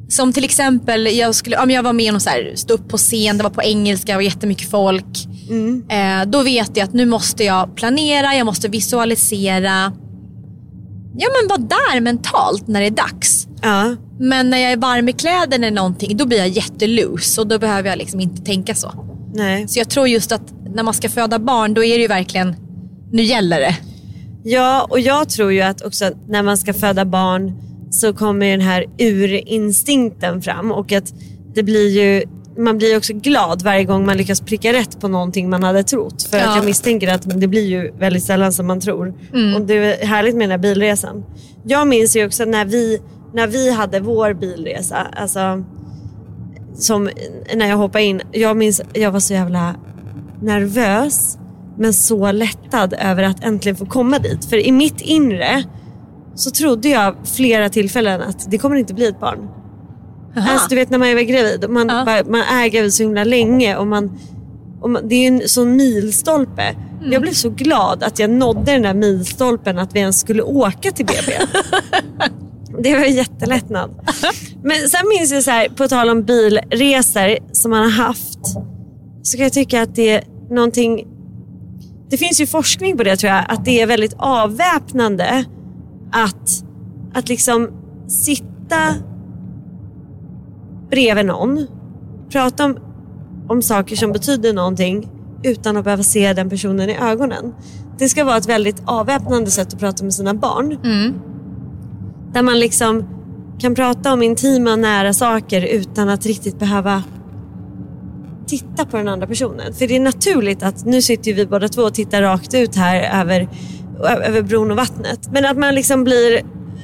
Som 0.09 0.33
till 0.33 0.45
exempel, 0.45 1.07
jag, 1.07 1.35
skulle, 1.35 1.57
om 1.63 1.71
jag 1.71 1.83
var 1.83 1.93
med 1.93 2.15
och 2.15 2.23
så 2.23 2.31
här, 2.31 2.53
stå 2.55 2.75
upp 2.75 2.89
på 2.89 2.97
scen, 2.97 3.37
det 3.37 3.43
var 3.43 3.51
på 3.51 3.63
engelska 3.63 4.17
och 4.17 4.23
jättemycket 4.23 4.71
folk. 4.71 5.27
Eh, 5.89 6.27
då 6.31 6.43
vet 6.43 6.77
jag 6.77 6.85
att 6.85 6.93
nu 6.95 7.07
måste 7.07 7.45
jag 7.45 7.77
planera, 7.77 8.35
jag 8.35 8.45
måste 8.47 8.69
visualisera. 8.69 9.93
Ja 11.17 11.29
men 11.41 11.49
vara 11.49 11.59
där 11.59 12.01
mentalt 12.01 12.69
när 12.69 12.81
det 12.81 12.87
är 12.87 12.91
dags. 12.91 13.47
Ja. 13.63 13.97
Men 14.19 14.51
när 14.51 14.59
jag 14.59 14.73
är 14.73 14.77
varm 14.77 15.09
i 15.09 15.13
kläderna 15.13 15.67
eller 15.67 15.77
någonting, 15.77 16.17
då 16.17 16.27
blir 16.27 16.39
jag 16.39 16.49
jätteloose 16.49 17.41
och 17.41 17.47
då 17.47 17.59
behöver 17.59 17.89
jag 17.89 17.99
liksom 17.99 18.21
inte 18.21 18.43
tänka 18.43 18.75
så. 18.75 18.93
Nej. 19.35 19.69
Så 19.69 19.79
jag 19.79 19.91
tror 19.91 20.09
just 20.09 20.33
att 20.33 20.53
när 20.75 20.83
man 20.83 20.95
ska 20.95 21.09
föda 21.09 21.39
barn, 21.39 21.75
då 21.75 21.85
är 21.85 21.97
det 21.97 22.03
ju 22.03 22.09
verkligen, 22.09 22.55
nu 23.13 23.23
gäller 23.23 23.61
det. 23.61 23.77
Ja, 24.45 24.87
och 24.91 25.01
jag 25.01 25.29
tror 25.29 25.53
ju 25.53 25.61
att 25.61 25.83
också 25.83 26.11
när 26.29 26.43
man 26.43 26.57
ska 26.57 26.75
föda 26.75 27.05
barn 27.05 27.53
så 27.91 28.13
kommer 28.13 28.51
den 28.51 28.61
här 28.61 28.87
urinstinkten 28.99 30.43
fram 30.43 30.73
och 30.73 30.93
att 30.93 31.15
det 31.55 31.63
blir 31.63 31.89
ju 31.89 32.25
man 32.59 32.79
blir 32.79 32.97
också 32.97 33.13
glad 33.15 33.63
varje 33.63 33.85
gång 33.85 34.07
man 34.07 34.17
lyckas 34.17 34.41
pricka 34.41 34.73
rätt 34.73 35.01
på 35.01 35.09
någonting 35.09 35.51
man 35.51 35.63
hade 35.63 35.83
trott. 35.83 36.23
För 36.23 36.37
Ja. 36.39 36.49
att 36.51 36.57
jag 36.57 36.65
misstänker 36.65 37.15
att 37.15 37.41
det 37.41 37.49
blir 37.49 37.67
ju 37.67 37.93
väldigt 37.99 38.23
sällan 38.23 38.53
som 38.53 38.67
man 38.67 38.81
tror. 38.81 39.09
Och 39.57 39.61
det 39.67 39.75
är 40.03 40.07
härligt 40.07 40.35
med 40.35 40.43
den 40.43 40.51
här 40.51 40.59
bilresan. 40.59 41.25
Jag 41.65 41.89
minns 41.89 42.17
ju 42.17 42.27
också 42.27 42.45
när 42.45 42.65
vi, 42.65 43.01
när 43.35 43.47
vi 43.47 43.71
hade 43.73 44.01
vår 44.01 44.35
bilresa. 44.35 44.97
Alltså, 45.17 45.65
som 46.75 47.11
när 47.55 47.69
jag 47.69 47.77
hoppade 47.77 48.05
in. 48.05 48.21
Jag 48.33 48.57
minns 48.57 48.81
jag 48.93 49.11
var 49.11 49.21
så 49.21 49.33
jävla 49.33 49.75
nervös 50.43 51.39
men 51.79 51.93
så 51.93 52.33
lättad 52.33 52.95
över 52.99 53.23
att 53.23 53.45
äntligen 53.45 53.77
få 53.77 53.87
komma 53.87 54.19
dit. 54.19 54.45
För 54.45 54.57
i 54.57 54.73
mitt 54.73 55.01
inre 55.01 55.63
så 56.35 56.51
trodde 56.51 56.89
jag 56.89 57.15
flera 57.25 57.69
tillfällen 57.69 58.23
att 58.23 58.51
det 58.51 58.59
kommer 58.59 58.77
inte 58.77 58.95
bli 58.95 59.07
ett 59.07 59.21
barn. 59.21 59.49
Alltså, 60.35 60.69
du 60.69 60.75
vet 60.77 60.91
när 60.91 60.99
man 60.99 61.09
är 61.09 61.23
gravid, 61.23 61.71
man, 61.71 61.89
Ja. 61.89 62.05
bara, 62.05 62.25
man 62.25 62.41
är 62.41 62.69
gravid 62.69 62.95
så 62.95 63.03
himla 63.03 63.25
länge 63.25 63.77
och 63.77 63.87
man, 63.87 64.19
och 64.81 64.91
man, 64.91 65.09
det 65.09 65.15
är 65.15 65.29
en 65.29 65.49
sån 65.49 65.77
milstolpe. 65.77 66.63
Mm. 66.63 67.13
Jag 67.13 67.23
blev 67.23 67.33
så 67.33 67.51
glad 67.51 68.03
att 68.03 68.19
jag 68.19 68.31
nådde 68.31 68.73
den 68.73 68.83
där 68.83 68.95
milstolpen 68.95 69.79
att 69.79 69.95
vi 69.95 70.01
ens 70.01 70.21
skulle 70.21 70.43
åka 70.43 70.91
till 70.91 71.07
BB. 71.07 71.33
det 72.83 72.95
var 72.95 73.05
jättelättnad. 73.05 73.91
Men 74.63 74.77
sen 74.89 75.09
minns 75.09 75.33
jag 75.33 75.43
så 75.43 75.51
här, 75.51 75.69
på 75.69 75.89
tal 75.89 76.11
om 76.11 76.23
bilresor 76.23 77.53
som 77.53 77.71
man 77.71 77.83
har 77.83 78.05
haft. 78.05 78.39
Så 79.23 79.37
kan 79.37 79.45
jag 79.45 79.53
tycka 79.53 79.83
att 79.83 79.95
det 79.95 80.11
är 80.11 80.25
någonting 80.51 81.07
det 82.13 82.19
finns 82.19 82.41
ju 82.41 82.47
forskning 82.47 82.97
på 82.97 83.03
det 83.03 83.17
tror 83.17 83.33
jag, 83.33 83.45
att 83.49 83.65
det 83.65 83.81
är 83.81 83.87
väldigt 83.87 84.15
avväpnande 84.19 85.45
att, 86.13 86.65
att 87.15 87.29
liksom 87.29 87.71
sitta 88.09 88.95
bredvid 90.93 91.27
någon, 91.27 91.67
prata 92.31 92.65
om, 92.65 92.79
om 93.49 93.63
saker 93.63 93.97
som 93.97 94.13
betyder 94.13 94.53
någonting 94.53 95.09
utan 95.43 95.77
att 95.77 95.85
behöva 95.85 96.03
se 96.03 96.33
den 96.33 96.51
personen 96.51 96.91
i 96.91 96.97
ögonen. 96.97 97.55
Det 97.99 98.09
ska 98.09 98.25
vara 98.25 98.37
ett 98.37 98.49
väldigt 98.49 98.83
avväpnande 98.85 99.51
sätt 99.51 99.75
att 99.75 99.81
prata 99.81 100.05
med 100.05 100.15
sina 100.15 100.35
barn. 100.35 100.79
Där 102.33 102.43
man 102.43 102.59
liksom 102.59 103.05
kan 103.61 103.75
prata 103.75 104.13
om 104.13 104.23
intima 104.23 104.77
nära 104.77 105.13
saker 105.13 105.63
utan 105.63 106.09
att 106.09 106.27
riktigt 106.27 106.59
behöva 106.59 107.03
titta 108.47 108.85
på 108.85 108.97
den 108.97 109.09
andra 109.09 109.27
personen. 109.27 109.75
För 109.75 109.87
det 109.87 109.97
är 109.97 110.01
naturligt 110.01 110.63
att 110.63 110.85
nu 110.85 111.03
sitter 111.03 111.29
ju 111.31 111.35
vi 111.35 111.47
båda 111.47 111.69
två 111.69 111.83
och 111.83 111.95
tittar 111.95 112.23
rakt 112.23 112.55
ut 112.55 112.77
här 112.77 113.21
över, 113.21 113.49
över 114.05 114.43
bron 114.43 114.71
och 114.71 114.77
vattnet. 114.77 115.29
Men 115.33 115.45
att 115.45 115.59
man 115.59 115.75
liksom 115.75 116.05
blir 116.05 116.43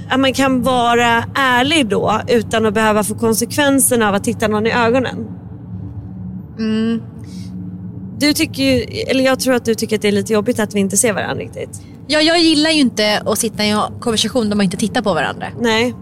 att 0.09 0.21
man 0.21 0.33
kan 0.33 0.63
vara 0.63 1.25
ärlig 1.35 1.89
då 1.89 2.21
utan 2.29 2.67
att 2.67 2.75
behöva 2.75 3.05
få 3.05 3.15
konsekvenserna 3.15 4.09
av 4.09 4.15
att 4.15 4.25
titta 4.25 4.49
någon 4.49 4.67
i 4.67 4.73
ögonen. 4.73 5.27
Du 8.19 8.33
tycker 8.33 8.63
ju, 8.63 8.83
eller 8.83 9.25
jag 9.25 9.41
tror 9.41 9.55
att 9.55 9.65
du 9.65 9.75
tycker 9.75 9.97
att 9.97 10.03
det 10.03 10.09
är 10.09 10.13
lite 10.13 10.33
jobbigt 10.33 10.61
att 10.61 10.75
vi 10.75 10.81
inte 10.81 10.97
ser 10.97 11.13
varandra 11.13 11.45
riktigt. 11.45 11.83
Ja, 12.07 12.21
jag 12.21 12.39
gillar 12.39 12.71
ju 12.71 12.81
inte 12.81 13.23
att 13.27 13.39
sitta 13.39 13.65
i 13.65 13.71
en 13.71 13.81
konversation 14.01 14.49
där 14.49 14.57
man 14.57 14.65
inte 14.65 14.77
tittar 14.77 15.03
på 15.03 15.15
varandra. 15.15 15.47
Nej. 15.61 15.95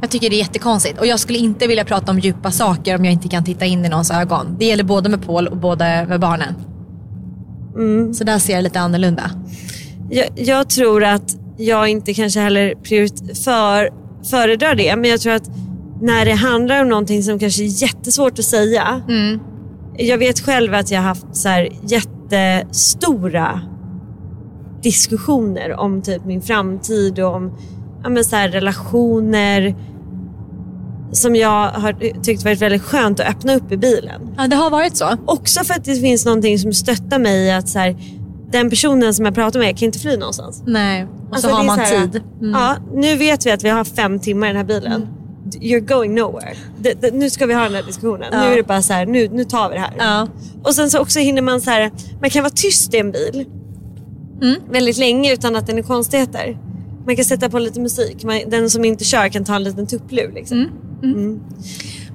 Jag 0.00 0.10
tycker 0.10 0.30
det 0.30 0.36
är 0.36 0.38
jättekonstigt 0.38 0.98
och 0.98 1.06
jag 1.06 1.20
skulle 1.20 1.38
inte 1.38 1.66
vilja 1.66 1.84
prata 1.84 2.12
om 2.12 2.18
djupa 2.18 2.50
saker 2.50 2.96
om 2.96 3.04
jag 3.04 3.12
inte 3.12 3.28
kan 3.28 3.44
titta 3.44 3.64
in 3.64 3.84
i 3.84 3.88
någons 3.88 4.10
ögon. 4.10 4.56
Det 4.58 4.64
gäller 4.64 4.84
både 4.84 5.08
med 5.08 5.26
Paul 5.26 5.48
och 5.48 5.56
både 5.56 6.06
med 6.08 6.20
barnen. 6.20 6.54
Så 8.14 8.24
där 8.24 8.38
ser 8.38 8.54
jag 8.54 8.62
lite 8.62 8.80
annorlunda. 8.80 9.30
Jag, 10.10 10.26
jag 10.36 10.68
tror 10.68 11.04
att 11.04 11.36
jag 11.56 11.88
inte 11.88 12.14
kanske 12.14 12.40
heller 12.40 12.74
för, 13.44 13.90
föredrar 14.30 14.74
det. 14.74 14.96
Men 14.96 15.10
jag 15.10 15.20
tror 15.20 15.32
att 15.32 15.50
när 16.00 16.24
det 16.24 16.32
handlar 16.32 16.82
om 16.82 16.88
någonting 16.88 17.22
som 17.22 17.38
kanske 17.38 17.62
är 17.62 17.82
jättesvårt 17.82 18.38
att 18.38 18.44
säga. 18.44 19.02
Jag 19.96 20.18
vet 20.18 20.40
själv 20.40 20.74
att 20.74 20.90
jag 20.90 21.00
har 21.00 21.08
haft 21.08 21.26
så 21.32 21.48
här 21.48 21.68
jättestora 21.86 23.60
diskussioner 24.82 25.80
om 25.80 26.02
typ 26.02 26.24
min 26.24 26.42
framtid 26.42 27.18
och 27.18 27.34
om 27.34 27.58
ja, 28.02 28.08
men 28.08 28.24
så 28.24 28.36
här 28.36 28.48
relationer 28.48 29.74
som 31.12 31.36
jag 31.36 31.68
har 31.68 32.22
tyckt 32.22 32.44
varit 32.44 32.62
väldigt 32.62 32.82
skönt 32.82 33.20
att 33.20 33.26
öppna 33.28 33.54
upp 33.54 33.72
i 33.72 33.76
bilen. 33.76 34.20
Ja, 34.36 34.48
det 34.48 34.56
har 34.56 34.70
varit 34.70 34.96
så. 34.96 35.16
Också 35.26 35.64
för 35.64 35.74
att 35.74 35.84
det 35.84 35.94
finns 35.94 36.24
någonting 36.24 36.58
som 36.58 36.72
stöttar 36.72 37.18
mig 37.18 37.46
i 37.46 37.50
att 37.50 37.68
så 37.68 37.78
här, 37.78 37.96
den 38.52 38.70
personen 38.70 39.14
som 39.14 39.24
jag 39.24 39.34
pratar 39.34 39.60
med 39.60 39.78
kan 39.78 39.86
inte 39.86 39.98
fly 39.98 40.16
någonstans. 40.16 40.62
Nej, 40.66 41.04
och 41.04 41.34
Alltså, 41.34 41.48
så 41.48 41.54
har 41.54 41.64
man 41.64 41.76
så 41.76 41.82
här, 41.82 42.06
tid. 42.06 42.22
Mm. 42.40 42.50
Ja, 42.52 42.76
nu 42.94 43.16
vet 43.16 43.46
vi 43.46 43.50
att 43.50 43.64
vi 43.64 43.68
har 43.68 43.84
fem 43.84 44.18
timmar 44.20 44.46
i 44.46 44.50
den 44.50 44.56
här 44.56 44.64
bilen. 44.64 45.08
You're 45.60 45.80
going 45.80 46.14
nowhere. 46.14 46.54
Det, 46.80 47.02
det, 47.02 47.14
nu 47.14 47.30
ska 47.30 47.46
vi 47.46 47.54
ha 47.54 47.62
den 47.62 47.74
här 47.74 47.82
diskussionen. 47.82 48.28
Ja. 48.32 48.40
Nu 48.40 48.52
är 48.52 48.56
det 48.56 48.62
bara 48.62 48.82
så 48.82 48.92
här, 48.92 49.06
nu, 49.06 49.28
nu 49.28 49.44
tar 49.44 49.68
vi 49.68 49.74
det 49.74 49.80
här. 49.80 49.94
Ja. 49.98 50.28
Och 50.62 50.74
sen 50.74 50.90
så 50.90 50.98
också 51.00 51.18
hinner 51.18 51.42
man 51.42 51.60
så 51.60 51.70
här, 51.70 51.90
man 52.20 52.30
kan 52.30 52.42
vara 52.42 52.52
tyst 52.56 52.94
i 52.94 52.98
en 52.98 53.12
bil 53.12 53.46
Mm. 54.42 54.60
väldigt 54.70 54.98
länge 54.98 55.32
utan 55.32 55.56
att 55.56 55.66
den 55.66 55.78
är 55.78 55.82
konstigheter. 55.82 56.58
Man 57.06 57.16
kan 57.16 57.24
sätta 57.24 57.48
på 57.50 57.58
lite 57.58 57.80
musik. 57.80 58.24
Man, 58.24 58.40
den 58.48 58.70
som 58.70 58.84
inte 58.84 59.04
kör 59.04 59.28
kan 59.28 59.44
ta 59.44 59.54
en 59.56 59.64
liten 59.64 59.86
tupplur. 59.86 60.32
Liksom. 60.34 60.68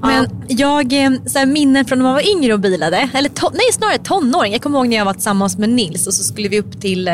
Men 0.01 0.27
jag, 0.47 0.93
eh, 0.93 1.11
så 1.25 1.39
här, 1.39 1.45
minnen 1.45 1.85
från 1.85 1.97
när 1.99 2.03
man 2.03 2.13
var 2.13 2.29
yngre 2.37 2.53
och 2.53 2.59
bilade, 2.59 3.09
eller 3.13 3.29
to- 3.29 3.51
nej 3.53 3.71
snarare 3.73 3.97
tonåring. 3.97 4.51
Jag 4.53 4.61
kommer 4.61 4.77
ihåg 4.79 4.87
när 4.87 4.97
jag 4.97 5.05
var 5.05 5.13
tillsammans 5.13 5.57
med 5.57 5.69
Nils 5.69 6.07
och 6.07 6.13
så 6.13 6.23
skulle 6.23 6.49
vi 6.49 6.59
upp 6.59 6.81
till, 6.81 7.07
eh, 7.07 7.13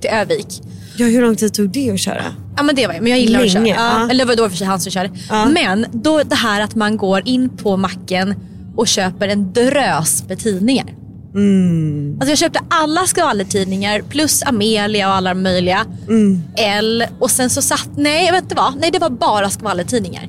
till 0.00 0.10
Övik. 0.10 0.62
Ja, 0.98 1.06
hur 1.06 1.22
lång 1.22 1.36
tid 1.36 1.54
tog 1.54 1.68
det 1.70 1.90
att 1.90 2.00
köra? 2.00 2.22
Ja 2.56 2.62
men 2.62 2.74
det 2.74 2.86
var 2.86 2.94
men 3.00 3.06
jag 3.06 3.18
gillar 3.20 3.40
att 3.42 3.50
köra. 3.52 3.62
Länge, 3.62 3.74
Ja, 3.74 4.00
ja. 4.00 4.10
Eller 4.10 4.24
det 4.24 4.28
var 4.28 4.36
då 4.36 4.48
för 4.48 4.56
sig 4.56 4.66
han 4.66 4.80
som 4.80 4.92
körde. 4.92 5.10
Ja. 5.28 5.46
Men 5.46 5.86
då 5.92 6.22
det 6.22 6.34
här 6.34 6.60
att 6.60 6.74
man 6.74 6.96
går 6.96 7.22
in 7.28 7.48
på 7.48 7.76
macken 7.76 8.34
och 8.76 8.88
köper 8.88 9.28
en 9.28 9.52
drös 9.52 10.24
med 10.28 10.38
tidningar. 10.38 10.86
Mm. 11.34 12.14
Alltså 12.14 12.28
jag 12.30 12.38
köpte 12.38 12.60
alla 12.70 13.06
skvallertidningar 13.06 14.00
plus 14.08 14.42
Amelia 14.42 15.08
och 15.08 15.14
alla 15.14 15.34
möjliga. 15.34 15.84
Mm. 16.08 16.42
L 16.56 17.04
och 17.18 17.30
sen 17.30 17.50
så 17.50 17.62
satt, 17.62 17.88
nej 17.96 18.32
vet 18.32 18.48
du 18.48 18.54
vad? 18.54 18.74
Nej 18.80 18.90
det 18.90 18.98
var 18.98 19.10
bara 19.10 19.50
skvallertidningar. 19.50 20.28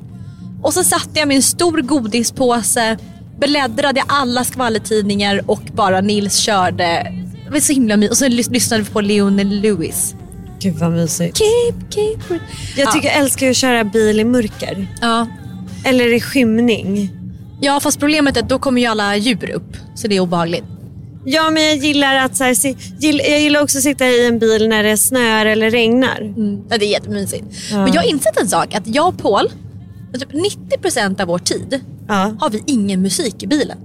Och 0.62 0.74
så 0.74 0.84
satte 0.84 1.10
jag 1.20 1.32
en 1.32 1.42
stor 1.42 1.80
godispåse, 1.82 2.96
bläddrade 3.38 4.02
alla 4.06 4.44
skvallertidningar 4.44 5.42
och 5.46 5.62
bara 5.72 6.00
Nils 6.00 6.36
körde. 6.36 7.12
Det 7.44 7.50
var 7.52 7.60
så 7.60 7.72
himla 7.72 7.96
mysigt. 7.96 8.10
Och 8.12 8.18
så 8.18 8.24
lys- 8.24 8.50
lyssnade 8.52 8.82
vi 8.82 8.90
på 8.90 9.00
Leonel 9.00 9.60
Lewis. 9.60 10.14
Gud 10.60 10.74
vad 10.74 10.92
mysigt. 10.92 11.38
Keep, 11.38 11.74
keep. 11.90 12.40
Jag 12.76 12.92
tycker 12.92 13.08
jag 13.08 13.16
älskar 13.16 13.50
att 13.50 13.56
köra 13.56 13.84
bil 13.84 14.20
i 14.20 14.24
mörker. 14.24 14.86
Ja. 15.00 15.26
Eller 15.84 16.12
i 16.14 16.20
skymning. 16.20 17.10
Ja 17.60 17.80
fast 17.80 17.98
problemet 18.00 18.36
är 18.36 18.42
att 18.42 18.48
då 18.48 18.58
kommer 18.58 18.80
ju 18.80 18.86
alla 18.86 19.16
djur 19.16 19.50
upp. 19.50 19.76
Så 19.94 20.08
det 20.08 20.16
är 20.16 20.20
obehagligt. 20.20 20.64
Ja 21.24 21.50
men 21.50 21.62
jag 21.62 21.76
gillar 21.76 22.14
att 22.14 22.36
så 22.36 22.44
här, 22.44 22.56
jag 23.00 23.40
gillar 23.40 23.62
också 23.62 23.78
att 23.78 23.84
sitta 23.84 24.06
i 24.08 24.26
en 24.26 24.38
bil 24.38 24.68
när 24.68 24.82
det 24.82 24.96
snöar 24.96 25.46
eller 25.46 25.70
regnar. 25.70 26.34
Ja, 26.70 26.78
det 26.78 26.84
är 26.86 26.90
jättemysigt. 26.90 27.44
Men 27.72 27.92
jag 27.92 28.02
har 28.02 28.08
insett 28.10 28.36
en 28.40 28.48
sak. 28.48 28.74
Att 28.74 28.86
jag 28.86 29.08
och 29.08 29.18
Paul, 29.18 29.48
typ 30.12 30.32
90% 30.32 31.20
av 31.20 31.28
vår 31.28 31.38
tid 31.38 31.80
Ja. 32.08 32.36
har 32.40 32.50
vi 32.50 32.62
ingen 32.66 33.02
musik 33.02 33.42
i 33.42 33.46
bilen. 33.46 33.78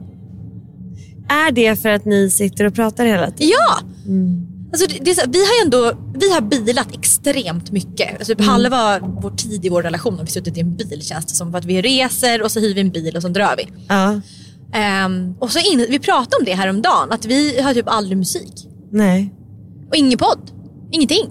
Är 1.29 1.51
det 1.51 1.81
för 1.81 1.89
att 1.89 2.05
ni 2.05 2.29
sitter 2.29 2.65
och 2.65 2.73
pratar 2.73 3.05
hela 3.05 3.31
tiden? 3.31 3.49
Ja! 3.57 3.79
Alltså 4.73 4.87
det, 4.87 5.05
det 5.05 5.15
så, 5.15 5.21
vi 5.29 5.39
har 5.39 5.65
ändå 5.65 5.97
vi 6.19 6.31
har 6.33 6.41
bilat 6.41 6.93
extremt 6.93 7.71
mycket. 7.71 8.09
Alltså 8.17 8.35
typ 8.35 8.45
Halva 8.45 8.99
vår 8.99 9.31
tid 9.31 9.65
i 9.65 9.69
vår 9.69 9.81
relation 9.83 10.17
har 10.17 10.25
vi 10.25 10.31
suttit 10.31 10.57
i 10.57 10.59
en 10.59 10.75
bil 10.75 11.01
känns 11.01 11.25
det 11.25 11.35
som. 11.35 11.51
För 11.51 11.57
att 11.57 11.65
vi 11.65 11.81
reser 11.81 12.41
och 12.41 12.51
så 12.51 12.59
hyr 12.59 12.73
vi 12.73 12.81
en 12.81 12.89
bil 12.91 13.15
och 13.15 13.21
så 13.21 13.27
drar 13.27 13.55
vi. 13.57 13.67
Ja. 13.87 14.21
Ehm, 14.73 15.33
och 15.39 15.51
så 15.51 15.59
in, 15.73 15.85
vi 15.89 15.99
pratade 15.99 16.35
om 16.39 16.45
det 16.45 16.53
här 16.53 16.67
om 16.69 16.81
dagen 16.81 17.11
att 17.11 17.25
vi 17.25 17.61
har 17.61 17.73
typ 17.73 17.87
aldrig 17.87 18.17
musik. 18.17 18.67
Nej. 18.91 19.33
Och 19.89 19.95
ingen 19.95 20.17
podd. 20.17 20.51
Ingenting. 20.91 21.25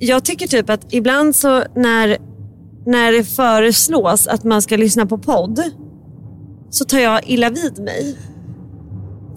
Jag 0.00 0.24
tycker 0.24 0.46
typ 0.46 0.70
att 0.70 0.94
ibland 0.94 1.36
så 1.36 1.64
när, 1.76 2.18
när 2.88 3.12
det 3.12 3.24
föreslås 3.24 4.26
att 4.26 4.44
man 4.44 4.62
ska 4.62 4.76
lyssna 4.76 5.06
på 5.06 5.18
podd 5.18 5.60
så 6.70 6.84
tar 6.84 6.98
jag 6.98 7.20
illa 7.26 7.50
vid 7.50 7.78
mig. 7.78 8.16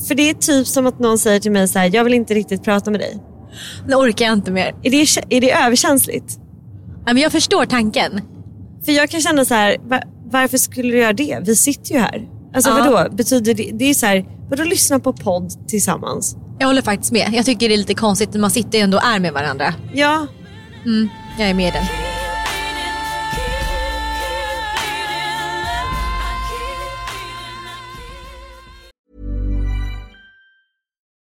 För 0.07 0.15
det 0.15 0.29
är 0.29 0.33
typ 0.33 0.67
som 0.67 0.87
att 0.87 0.99
någon 0.99 1.17
säger 1.17 1.39
till 1.39 1.51
mig 1.51 1.67
så 1.67 1.79
här, 1.79 1.89
jag 1.95 2.03
vill 2.03 2.13
inte 2.13 2.33
riktigt 2.33 2.63
prata 2.63 2.91
med 2.91 2.99
dig. 2.99 3.17
Nu 3.87 3.95
orkar 3.95 4.25
jag 4.25 4.33
inte 4.33 4.51
mer. 4.51 4.75
Är 4.83 4.91
det, 4.91 5.35
är 5.37 5.41
det 5.41 5.51
överkänsligt? 5.51 6.37
Ja, 7.05 7.13
men 7.13 7.17
jag 7.17 7.31
förstår 7.31 7.65
tanken. 7.65 8.21
För 8.85 8.91
jag 8.91 9.09
kan 9.09 9.21
känna 9.21 9.45
så 9.45 9.53
här, 9.53 9.77
va, 9.83 10.01
varför 10.31 10.57
skulle 10.57 10.91
du 10.91 10.97
göra 10.99 11.13
det? 11.13 11.39
Vi 11.45 11.55
sitter 11.55 11.93
ju 11.93 11.99
här. 11.99 12.27
Alltså 12.55 12.69
Ja. 12.69 12.91
vadå? 12.91 13.15
Betyder 13.15 13.53
det, 13.53 13.71
det 13.73 13.85
är 13.85 13.93
så 13.93 14.05
här, 14.05 14.25
vadå 14.49 14.63
lyssna 14.63 14.99
på 14.99 15.13
podd 15.13 15.67
tillsammans? 15.67 16.35
Jag 16.59 16.67
håller 16.67 16.81
faktiskt 16.81 17.11
med. 17.11 17.29
Jag 17.33 17.45
tycker 17.45 17.69
det 17.69 17.75
är 17.75 17.77
lite 17.77 17.93
konstigt. 17.93 18.33
Man 18.35 18.51
sitter 18.51 18.79
ändå 18.79 18.97
och 18.97 19.03
är 19.05 19.19
med 19.19 19.33
varandra. 19.33 19.73
Ja, 19.93 20.27
Jag 21.39 21.49
är 21.49 21.53
med 21.53 21.67
i 21.67 21.71
den. 21.71 22.10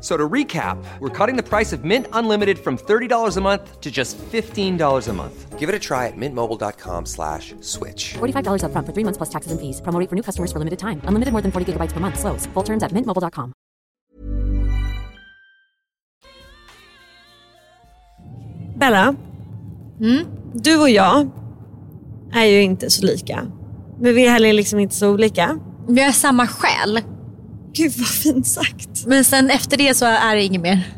F- 0.00 0.06
So 0.06 0.16
to 0.16 0.28
recap, 0.32 0.82
we're 0.98 1.10
cutting 1.26 1.36
the 1.36 1.42
price 1.42 1.72
of 1.76 1.84
Mint 1.84 2.06
Unlimited 2.14 2.58
from 2.58 2.78
$30 2.78 3.36
a 3.36 3.40
month 3.40 3.80
to 3.80 3.90
just 3.90 4.16
$15 4.32 5.08
a 5.08 5.12
month. 5.12 5.58
Give 5.58 5.68
it 5.68 5.74
a 5.74 5.78
try 5.78 6.06
at 6.06 6.16
mintmobile.com 6.16 7.04
slash 7.06 7.54
switch. 7.60 8.14
$45 8.18 8.62
upfront 8.64 8.86
for 8.86 8.92
three 8.94 9.04
months 9.04 9.18
plus 9.18 9.28
taxes 9.28 9.52
and 9.52 9.60
fees. 9.60 9.82
Promo 9.82 10.00
rate 10.00 10.08
for 10.08 10.16
new 10.16 10.22
customers 10.22 10.50
for 10.52 10.58
limited 10.58 10.78
time. 10.78 11.02
Unlimited 11.04 11.32
more 11.32 11.42
than 11.42 11.52
40 11.52 11.66
gigabytes 11.72 11.92
per 11.92 12.00
month. 12.00 12.18
Slows. 12.18 12.46
Full 12.54 12.64
terms 12.64 12.82
at 12.82 12.92
mintmobile.com. 12.94 13.52
Bella. 18.76 19.14
Mm? 20.00 20.26
Du 20.54 20.80
och 20.80 20.90
jag 20.90 21.30
är 22.32 22.44
ju 22.44 22.62
inte 22.62 22.90
så 22.90 23.06
lika. 23.06 23.46
Men 24.00 24.14
vi 24.14 24.26
är 24.26 24.30
heller 24.30 24.52
liksom 24.52 24.78
inte 24.78 24.94
så 24.94 25.10
olika. 25.10 25.58
Vi 25.88 26.02
har 26.02 26.12
samma 26.12 26.46
själ. 26.46 27.00
Gud 27.74 27.92
vad 27.96 28.08
fint 28.08 28.46
sagt. 28.46 29.06
Men 29.06 29.24
sen 29.24 29.50
efter 29.50 29.76
det 29.76 29.94
så 29.94 30.04
är 30.06 30.36
det 30.36 30.42
inget 30.42 30.60
mer. 30.62 30.88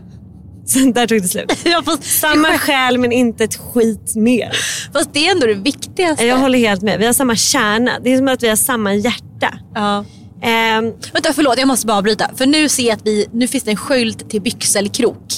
Sen 0.67 0.93
där 0.93 1.07
tog 1.07 1.23
det 1.23 1.29
slut. 1.29 1.53
Fast, 1.85 2.05
Samma 2.21 2.59
själ 2.59 2.99
men 2.99 3.13
inte 3.13 3.45
ett 3.45 3.57
skit 3.57 4.17
mer. 4.17 4.53
fast 4.93 5.13
det 5.13 5.27
är 5.27 5.33
ändå 5.33 5.47
det 5.47 5.55
viktigaste. 5.55 6.25
Jag 6.27 6.37
håller 6.39 6.59
helt 6.59 6.83
med. 6.83 6.99
Vi 6.99 7.07
har 7.07 7.13
samma 7.13 7.37
kärna. 7.37 7.91
Det 8.05 8.13
är 8.13 8.17
som 8.17 8.29
att 8.29 8.43
vi 8.43 8.49
har 8.49 8.57
samma 8.57 8.95
hjärta. 8.95 9.59
Ja. 9.75 10.05
Ehm, 10.43 10.93
Vänta 11.13 11.33
förlåt, 11.33 11.59
jag 11.59 11.69
måste 11.69 11.87
bara 11.87 11.99
avbryta. 11.99 12.31
För 12.37 12.47
nu 12.47 12.69
ser 12.69 12.83
jag 12.83 12.93
att 12.97 13.07
vi, 13.07 13.27
nu 13.33 13.49
finns 13.49 13.65
det 13.65 13.71
en 13.71 13.77
skylt 13.77 14.31
till 14.31 14.43
Byxelkrok. 14.43 15.33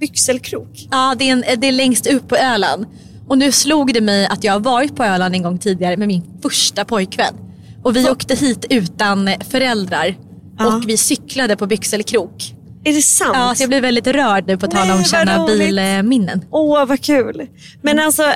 byxelkrok. 0.00 0.88
Ja, 0.90 1.14
det 1.18 1.28
är, 1.28 1.32
en, 1.32 1.44
det 1.60 1.68
är 1.68 1.72
längst 1.72 2.06
upp 2.06 2.28
på 2.28 2.36
Öland. 2.36 2.86
Och 3.28 3.38
nu 3.38 3.52
slog 3.52 3.94
det 3.94 4.00
mig 4.00 4.26
att 4.26 4.44
jag 4.44 4.52
har 4.52 4.60
varit 4.60 4.96
på 4.96 5.04
Öland 5.04 5.34
en 5.34 5.42
gång 5.42 5.58
tidigare 5.58 5.96
med 5.96 6.08
min 6.08 6.22
första 6.42 6.84
pojkvän. 6.84 7.34
Och 7.82 7.96
vi 7.96 8.10
åkte 8.10 8.34
hit 8.34 8.64
utan 8.70 9.30
föräldrar. 9.50 10.16
Ja. 10.60 10.76
Och 10.76 10.88
vi 10.88 10.96
cyklade 10.96 11.56
på 11.56 11.66
Byxelkrok. 11.66 12.54
Är 12.84 12.92
det 12.92 13.02
sant? 13.02 13.32
Ja, 13.34 13.54
så 13.54 13.62
jag 13.62 13.68
blir 13.68 13.80
väldigt 13.80 14.06
rörd 14.06 14.46
nu 14.46 14.56
på 14.56 14.66
tal 14.66 14.86
Nej, 14.86 14.96
om 14.96 15.04
känna 15.04 15.46
bilminnen. 15.46 16.44
Åh 16.50 16.86
vad 16.86 17.00
kul. 17.00 17.46
Men 17.82 17.98
alltså, 17.98 18.32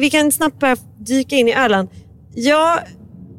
vi 0.00 0.10
kan 0.10 0.32
snabbt 0.32 0.60
bara 0.60 0.76
dyka 0.98 1.36
in 1.36 1.48
i 1.48 1.54
Öland. 1.54 1.88
jag 2.34 2.78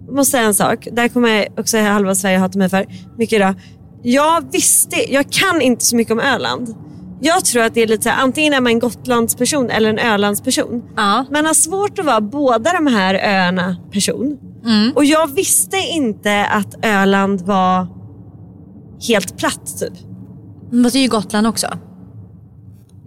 måste 0.10 0.32
säga 0.32 0.44
en 0.44 0.54
sak. 0.54 0.88
Där 0.92 1.08
kommer 1.08 1.48
också 1.60 1.78
halva 1.78 2.16
Sverige 2.16 2.38
hata 2.38 2.58
mig 2.60 2.70
för. 2.70 2.86
Mycket 3.18 3.36
idag. 3.36 3.56
Jag 4.04 4.52
visste, 4.52 5.14
jag 5.14 5.32
kan 5.32 5.62
inte 5.62 5.86
så 5.86 5.96
mycket 5.96 6.12
om 6.12 6.20
Öland. 6.20 6.76
Jag 7.26 7.46
tror 7.46 7.64
att 7.64 7.74
det 7.74 7.82
är 7.82 7.88
lite 7.88 8.04
så 8.04 8.10
här, 8.10 8.24
antingen 8.24 8.54
är 8.54 8.62
man 8.62 8.72
en 8.72 8.80
Gotlandsperson 8.80 9.70
eller 9.70 9.90
en 9.90 10.00
Ölandsperson. 10.00 10.84
Ja. 10.96 11.26
Man 11.32 11.46
har 11.46 11.54
svårt 11.54 12.00
att 12.00 12.06
vara 12.06 12.22
båda 12.22 12.74
de 12.74 12.88
här 12.88 13.16
öarna 13.16 13.78
person. 13.92 14.38
Och 14.96 15.06
jag 15.06 15.36
visste 15.36 15.78
inte 15.78 16.46
att 16.46 16.86
Öland 16.86 17.42
var 17.42 17.88
helt 19.08 19.38
platt 19.38 19.80
typ. 19.80 19.94
Men 20.72 20.84
det 20.84 20.98
är 20.98 21.02
ju 21.02 21.08
Gotland 21.08 21.48
också. 21.48 21.68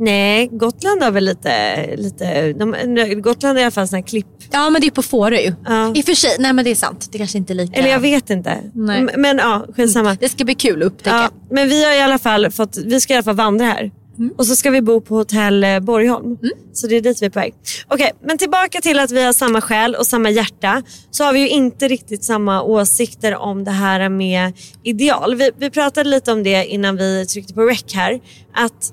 Nej, 0.01 0.49
Gotland 0.53 1.03
har 1.03 1.11
väl 1.11 1.25
lite, 1.25 1.97
lite 1.97 2.53
de, 2.53 2.75
Gotland 3.23 3.59
är 3.59 3.63
i 3.63 3.65
alla 3.65 3.71
fall 3.71 3.89
sån 3.89 3.97
här 3.97 4.07
klipp. 4.07 4.27
Ja 4.53 4.71
men 4.71 4.81
det 4.81 4.87
är 4.87 4.91
på 4.91 5.03
Fårö. 5.03 5.37
Ja. 5.67 5.93
I 5.95 6.01
och 6.01 6.05
för 6.05 6.15
sig, 6.15 6.31
nej 6.39 6.53
men 6.53 6.65
det 6.65 6.71
är 6.71 6.75
sant. 6.75 7.09
Det 7.13 7.19
kanske 7.19 7.39
inte 7.39 7.53
är 7.53 7.55
lika. 7.55 7.81
Eller 7.81 7.91
jag 7.91 8.01
vet 8.01 8.31
inte. 8.31 8.59
Nej. 8.75 9.09
Men 9.17 9.39
ja, 9.39 9.67
skitsamma. 9.77 10.17
Det 10.21 10.29
ska 10.29 10.45
bli 10.45 10.55
kul 10.55 10.83
att 10.83 10.87
upptäcka. 10.87 11.17
Ja, 11.17 11.31
men 11.51 11.69
vi 11.69 11.85
har 11.85 11.93
i 11.93 12.01
alla 12.01 12.19
fall 12.19 12.51
fått, 12.51 12.77
vi 12.77 13.01
ska 13.01 13.13
i 13.13 13.17
alla 13.17 13.25
fall 13.25 13.37
vandra 13.37 13.67
här. 13.67 13.91
Och 14.37 14.47
så 14.47 14.57
ska 14.57 14.71
vi 14.71 14.83
bo 14.83 15.01
på 15.01 15.17
hotell 15.17 15.65
eh, 15.65 15.81
Borgholm. 15.81 16.39
Så 16.73 16.87
det 16.87 16.97
är 16.97 17.01
dit 17.01 17.23
vi 17.23 17.27
är 17.27 17.31
på 17.31 17.39
väg. 17.39 17.55
Okej, 17.89 18.13
men 18.23 18.39
tillbaka 18.39 18.81
till 18.81 18.99
att 18.99 19.11
vi 19.11 19.25
har 19.25 19.33
samma 19.33 19.61
själ 19.61 19.95
och 19.95 20.07
samma 20.07 20.31
hjärta. 20.31 20.83
Så 21.11 21.25
har 21.25 21.33
vi 21.33 21.41
ju 21.41 21.49
inte 21.49 21.89
riktigt 21.89 22.25
samma 22.25 22.63
åsikter 22.63 23.37
om 23.37 23.65
det 23.65 23.71
här 23.71 24.09
med 24.09 24.53
ideal. 24.85 25.35
Vi, 25.35 25.51
vi 25.59 25.71
pratade 25.71 26.11
lite 26.11 26.33
om 26.33 26.43
det 26.43 26.67
innan 26.67 26.97
vi 26.97 27.27
tryckte 27.27 27.55
på 27.55 27.63
rec 27.63 27.85
här. 27.95 28.21
Att 28.55 28.93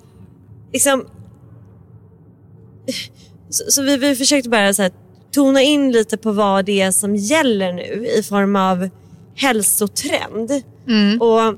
liksom... 0.74 1.06
Så, 3.50 3.72
så 3.72 3.82
vi, 3.82 3.98
vi 3.98 4.16
försökte 4.16 4.50
bara 4.50 4.74
så 4.74 4.82
här, 4.82 4.92
tona 5.32 5.62
in 5.62 5.92
lite 5.92 6.18
på 6.18 6.32
vad 6.32 6.66
det 6.66 6.82
är 6.82 6.92
som 6.92 7.16
gäller 7.16 7.74
nu 7.74 8.08
i 8.20 8.24
form 8.24 8.56
av 8.56 8.90
hälsotrend. 9.36 10.52
Och 11.22 11.56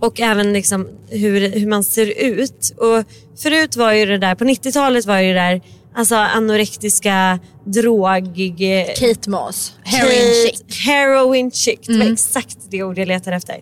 och 0.00 0.20
även 0.20 0.52
liksom 0.52 0.88
hur, 1.08 1.50
hur 1.50 1.66
man 1.66 1.84
ser 1.84 2.06
ut. 2.18 2.72
Och 2.76 3.04
förut 3.42 3.76
var 3.76 3.92
ju 3.92 4.06
det 4.06 4.18
där, 4.18 4.34
på 4.34 4.44
90-talet 4.44 5.06
var 5.06 5.18
ju 5.18 5.28
det 5.28 5.40
där 5.40 5.60
alltså 5.94 6.14
anorektiska, 6.16 7.38
drogig... 7.64 8.86
Kate 8.96 9.30
Moss, 9.30 9.74
heroin 9.82 10.34
chic. 10.46 10.62
Heroin 10.86 11.50
chic, 11.50 11.78
det 11.86 11.98
var 11.98 12.12
exakt 12.12 12.56
det 12.70 12.82
ord 12.82 12.98
jag 12.98 13.08
letade 13.08 13.36
efter. 13.36 13.60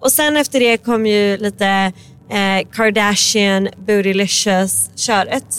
Och 0.00 0.12
sen 0.12 0.36
efter 0.36 0.60
det 0.60 0.76
kom 0.76 1.06
ju 1.06 1.36
lite 1.36 1.92
eh, 2.30 2.68
Kardashian, 2.72 3.68
bootylicious-köret. 3.86 5.58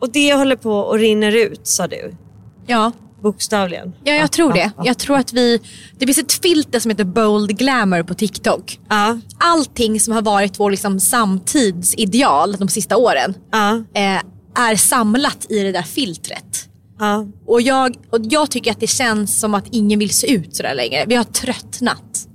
Och 0.00 0.12
det 0.12 0.34
håller 0.34 0.56
på 0.56 0.90
att 0.92 1.00
rinner 1.00 1.36
ut 1.36 1.66
sa 1.66 1.86
du, 1.86 2.14
Ja. 2.66 2.92
Bokstavligen. 3.22 3.92
Ja, 4.04 4.12
jag 4.12 4.32
tror 4.32 4.52
det. 4.52 4.70
Jag 4.84 4.98
tror 4.98 5.16
att 5.16 5.32
vi... 5.32 5.60
Det 5.98 6.06
finns 6.06 6.18
ett 6.18 6.32
filter 6.32 6.80
som 6.80 6.90
heter 6.90 7.04
bold 7.04 7.58
glamour 7.58 8.02
på 8.02 8.14
TikTok. 8.14 8.80
Ja, 8.88 9.18
Allting 9.38 10.00
som 10.00 10.14
har 10.14 10.22
varit 10.22 10.60
vår 10.60 10.70
liksom 10.70 11.00
samtidsideal 11.00 12.52
de 12.52 12.68
sista 12.68 12.96
åren 12.96 13.34
ja, 13.52 13.76
eh, 13.94 14.20
är 14.70 14.76
samlat 14.76 15.46
i 15.50 15.62
det 15.62 15.72
där 15.72 15.82
filtret. 15.82 16.68
ja. 16.98 17.26
Och 17.46 17.60
jag, 17.62 17.96
och 18.10 18.20
jag 18.22 18.50
tycker 18.50 18.70
att 18.70 18.80
det 18.80 18.86
känns 18.86 19.40
som 19.40 19.54
att 19.54 19.64
ingen 19.70 19.98
vill 19.98 20.10
se 20.10 20.32
ut 20.32 20.56
sådär 20.56 20.74
längre. 20.74 21.04
Vi 21.06 21.14
har 21.14 21.24
tröttnat. 21.24 22.27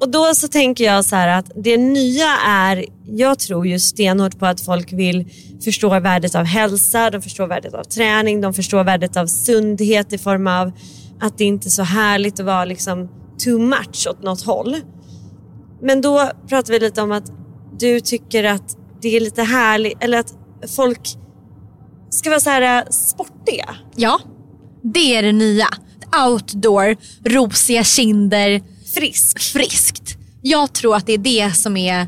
Och 0.00 0.10
då 0.10 0.34
så 0.34 0.48
tänker 0.48 0.84
jag 0.84 1.04
så 1.04 1.16
här 1.16 1.38
att 1.38 1.50
det 1.54 1.76
nya 1.76 2.28
är, 2.46 2.84
jag 3.04 3.38
tror 3.38 3.66
ju 3.66 3.78
stenhårt 3.78 4.38
på 4.38 4.46
att 4.46 4.60
folk 4.60 4.92
vill 4.92 5.30
förstå 5.64 6.00
värdet 6.00 6.34
av 6.34 6.44
hälsa, 6.44 7.10
de 7.10 7.22
förstår 7.22 7.46
värdet 7.46 7.74
av 7.74 7.84
träning, 7.84 8.40
de 8.40 8.54
förstår 8.54 8.84
värdet 8.84 9.16
av 9.16 9.26
sundhet 9.26 10.12
i 10.12 10.18
form 10.18 10.46
av 10.46 10.72
att 11.20 11.38
det 11.38 11.44
inte 11.44 11.68
är 11.68 11.70
så 11.70 11.82
härligt 11.82 12.40
att 12.40 12.46
vara 12.46 12.64
liksom 12.64 13.08
too 13.44 13.58
much 13.58 14.06
åt 14.10 14.22
något 14.22 14.42
håll. 14.42 14.76
Men 15.82 16.00
då 16.00 16.30
pratar 16.48 16.72
vi 16.72 16.78
lite 16.78 17.02
om 17.02 17.12
att 17.12 17.32
du 17.78 18.00
tycker 18.00 18.44
att 18.44 18.76
det 19.02 19.16
är 19.16 19.20
lite 19.20 19.42
härligt, 19.42 20.04
eller 20.04 20.18
att 20.18 20.34
folk 20.76 21.00
ska 22.10 22.30
vara 22.30 22.40
så 22.40 22.50
här 22.50 22.78
eh, 22.78 22.90
sportiga. 22.90 23.76
Ja, 23.96 24.20
det 24.82 25.16
är 25.16 25.22
det 25.22 25.32
nya. 25.32 25.68
Outdoor, 26.26 26.96
rosiga 27.24 27.84
kinder, 27.84 28.62
Frisk. 28.96 29.38
friskt. 29.38 30.16
Jag 30.42 30.72
tror 30.72 30.96
att 30.96 31.06
det 31.06 31.12
är 31.12 31.18
det 31.18 31.56
som 31.56 31.76
är 31.76 32.06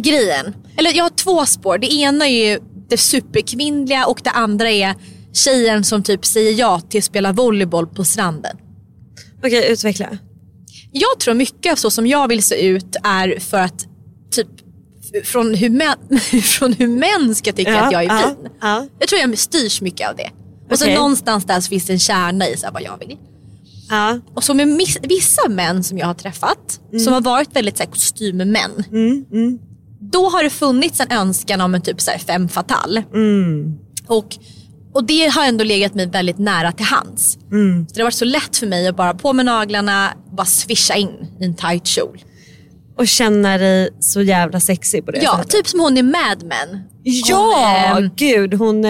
grejen. 0.00 0.54
Eller 0.76 0.96
jag 0.96 1.04
har 1.04 1.10
två 1.10 1.46
spår. 1.46 1.78
Det 1.78 1.92
ena 1.92 2.28
är 2.28 2.50
ju 2.50 2.60
det 2.88 2.96
superkvinnliga 2.96 4.06
och 4.06 4.20
det 4.24 4.30
andra 4.30 4.70
är 4.70 4.94
tjejen 5.32 5.84
som 5.84 6.02
typ 6.02 6.24
säger 6.24 6.52
ja 6.52 6.80
till 6.80 6.98
att 6.98 7.04
spela 7.04 7.32
volleyboll 7.32 7.86
på 7.86 8.04
stranden. 8.04 8.56
Okej, 9.38 9.72
utveckla. 9.72 10.18
Jag 10.92 11.20
tror 11.20 11.34
mycket 11.34 11.72
av 11.72 11.76
så 11.76 11.90
som 11.90 12.06
jag 12.06 12.28
vill 12.28 12.42
se 12.42 12.66
ut 12.66 12.96
är 13.04 13.40
för 13.40 13.58
att 13.58 13.86
typ 14.30 14.48
från 15.24 15.54
hur 15.54 15.70
män, 15.70 16.18
från 16.42 16.72
hur 16.72 16.88
män 16.88 17.34
ska 17.34 17.52
tycka 17.52 17.80
att 17.80 17.92
jag 17.92 18.04
är 18.04 18.08
ja, 18.08 18.18
fin. 18.18 18.50
ja. 18.60 18.86
Jag 18.98 19.08
tror 19.08 19.20
jag 19.20 19.38
styrs 19.38 19.80
mycket 19.80 20.08
av 20.08 20.16
det. 20.16 20.30
Och 20.70 20.78
så 20.78 20.84
Okej. 20.84 20.94
någonstans 20.94 21.44
där 21.44 21.60
så 21.60 21.68
finns 21.68 21.86
det 21.86 21.92
en 21.92 21.98
kärna 21.98 22.48
i 22.48 22.56
så 22.56 22.66
här, 22.66 22.72
vad 22.72 22.82
jag 22.82 22.98
vill. 22.98 23.16
Ja. 23.90 24.20
Och 24.34 24.44
så 24.44 24.54
med 24.54 24.80
vissa 25.02 25.48
män 25.48 25.84
som 25.84 25.98
jag 25.98 26.06
har 26.06 26.14
träffat 26.14 26.80
som 27.04 27.12
har 27.12 27.20
varit 27.20 27.56
väldigt 27.56 27.76
så 27.76 27.82
här, 27.82 27.90
kostymmän. 27.90 28.70
Då 30.00 30.28
har 30.28 30.42
det 30.44 30.50
funnits 30.50 31.00
en 31.00 31.12
önskan 31.12 31.60
om 31.60 31.74
en 31.74 31.82
typ 31.82 32.00
så 32.00 32.10
här, 32.10 32.18
femme 32.18 32.48
fatale. 32.48 33.04
Och, 34.06 34.36
och 34.94 35.04
det 35.04 35.26
har 35.34 35.44
ändå 35.44 35.64
legat 35.64 35.94
mig 35.94 36.06
väldigt 36.06 36.38
nära 36.38 36.72
till 36.72 36.86
hands. 36.86 37.32
Så 37.32 37.94
det 37.94 38.00
har 38.00 38.04
varit 38.04 38.14
så 38.14 38.24
lätt 38.24 38.56
för 38.56 38.66
mig 38.66 38.88
att 38.88 38.96
bara 38.96 39.14
på 39.14 39.32
med 39.32 39.44
naglarna, 39.46 40.12
bara 40.36 40.44
svischa 40.46 40.94
in 40.94 41.26
i 41.40 41.44
en 41.44 41.54
tight 41.54 41.86
kjol. 41.86 42.24
Och 42.98 43.08
känna 43.08 43.58
dig 43.58 43.88
så 44.00 44.22
jävla 44.22 44.60
sexig 44.60 45.04
på 45.04 45.10
det 45.10 45.18
Ja, 45.22 45.36
sättet. 45.36 45.50
typ 45.50 45.68
som 45.68 45.80
hon 45.80 45.96
i 45.96 46.02
Mad 46.02 46.42
Men. 46.44 46.80
Ja, 47.02 47.90
Hon, 47.94 48.04
eh, 48.04 48.10
gud 48.16 48.54
hon, 48.54 48.84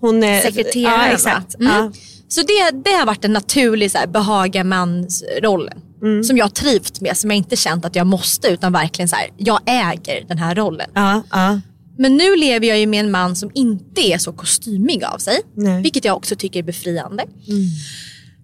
hon 0.00 0.22
är... 0.24 0.40
sekreteraren 0.40 0.92
Ja, 0.92 0.96
va? 0.98 1.12
exakt. 1.12 1.54
Mm. 1.54 1.72
Ja. 1.72 1.92
Så 2.34 2.40
det, 2.42 2.82
det 2.84 2.90
har 2.90 3.06
varit 3.06 3.24
en 3.24 3.32
naturlig 3.32 3.90
så 3.90 3.98
här, 3.98 4.06
behaga 4.06 4.64
mansrollen. 4.64 5.78
Mm. 6.02 6.24
Som 6.24 6.36
jag 6.36 6.44
har 6.44 6.50
trivt 6.50 7.00
med, 7.00 7.16
som 7.16 7.30
jag 7.30 7.36
inte 7.36 7.56
känt 7.56 7.84
att 7.84 7.96
jag 7.96 8.06
måste 8.06 8.48
utan 8.48 8.72
verkligen 8.72 9.08
så 9.08 9.16
här, 9.16 9.30
jag 9.36 9.60
äger 9.66 10.24
den 10.28 10.38
här 10.38 10.54
rollen. 10.54 10.90
Ja, 10.94 11.22
ja. 11.30 11.60
Men 11.98 12.16
nu 12.16 12.36
lever 12.36 12.66
jag 12.66 12.78
ju 12.78 12.86
med 12.86 13.00
en 13.00 13.10
man 13.10 13.36
som 13.36 13.50
inte 13.54 14.00
är 14.00 14.18
så 14.18 14.32
kostymig 14.32 15.04
av 15.04 15.18
sig. 15.18 15.40
Nej. 15.56 15.82
Vilket 15.82 16.04
jag 16.04 16.16
också 16.16 16.36
tycker 16.36 16.58
är 16.58 16.62
befriande. 16.62 17.22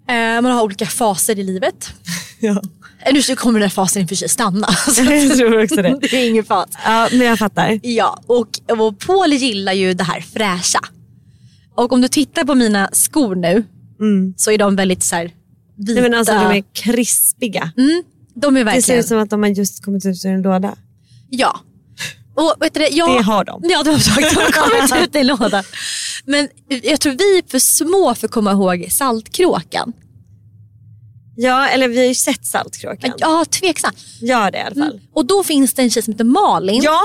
Eh, 0.09 0.43
man 0.43 0.45
har 0.45 0.63
olika 0.63 0.87
faser 0.87 1.39
i 1.39 1.43
livet. 1.43 1.93
ja. 2.41 2.63
Eh, 3.07 3.15
Nu 3.29 3.37
kommer 3.37 3.61
den 3.61 3.69
här 3.69 3.75
fasen 3.75 4.03
i 4.03 4.05
och 4.05 4.09
för 4.09 4.17
sig 4.17 4.29
stanna. 4.29 4.67
Så 4.89 5.03
Jag 5.03 5.37
tror 5.37 5.63
också 5.65 5.77
det. 5.77 5.99
det 6.01 6.13
är 6.13 6.29
ingen 6.29 6.45
fas. 6.45 6.69
Ja, 6.85 7.09
men 7.13 7.27
jag 7.27 7.39
fattar. 7.39 7.81
Ja, 7.83 8.23
och, 8.27 8.49
och 8.79 8.99
Paul 8.99 9.33
gillar 9.33 9.73
ju 9.73 9.95
det 9.95 10.05
här 10.05 10.21
fräscha. 10.21 10.81
Och 11.75 11.93
om 11.93 12.01
du 12.01 12.09
tittar 12.09 12.45
på 12.45 12.55
mina 12.55 12.89
skor 12.93 13.35
nu 13.35 13.65
så 14.37 14.51
är 14.51 14.59
de 14.59 14.77
väldigt 14.77 15.03
så 15.03 15.17
här 15.17 15.25
vita. 15.77 15.93
Nej, 15.93 16.03
men 16.03 16.15
alltså, 16.15 16.35
de 16.35 16.41
är 16.59 16.65
krispiga. 16.73 17.73
mm, 17.77 18.03
de 18.35 18.57
är 18.57 18.65
Det 18.65 18.71
ser 18.71 18.75
verkligen... 18.77 19.01
ut 19.01 19.07
som 19.07 19.19
att 19.19 19.31
de 19.31 19.43
har 19.43 19.51
just 19.51 19.85
kommit 19.85 20.07
ut 20.07 20.25
ur 20.25 20.31
en 20.31 20.43
låda. 20.43 20.77
Ja. 21.31 21.61
Och 22.35 22.55
vet 22.61 22.75
du, 22.75 22.81
det, 22.81 22.89
jag, 22.89 23.17
Det 23.19 23.23
har 23.23 23.45
de. 23.45 23.61
Ja, 23.65 23.83
de 23.83 23.91
har 23.91 24.53
kommit 24.53 25.09
ut 25.09 25.15
i 25.17 25.19
en 25.19 25.27
låda. 25.27 25.63
Men 26.25 26.49
jag 26.83 27.01
tror 27.01 27.13
vi 27.13 27.39
är 27.39 27.51
för 27.51 27.59
små 27.59 28.15
för 28.15 28.27
att 28.27 28.33
komma 28.33 28.53
ihåg 28.53 28.87
Saltkråkan. 28.91 29.93
Ja, 31.37 31.69
eller 31.69 31.89
vi 31.89 31.99
har 31.99 32.05
ju 32.05 32.15
sett 32.15 32.47
Saltkråkan. 32.47 33.13
Ja, 33.19 33.45
tveksam. 33.51 33.93
Ja, 34.21 34.51
det 34.51 34.59
i 34.59 34.61
alla 34.61 34.75
fall. 34.75 34.93
Mm. 34.93 35.05
Och 35.13 35.27
då 35.27 35.45
finns 35.45 35.75
det 35.75 35.83
en 35.83 35.91
tjej 35.91 36.03
som 36.03 36.13
heter 36.13 36.25
Malin. 36.25 36.83
Ja, 36.83 37.01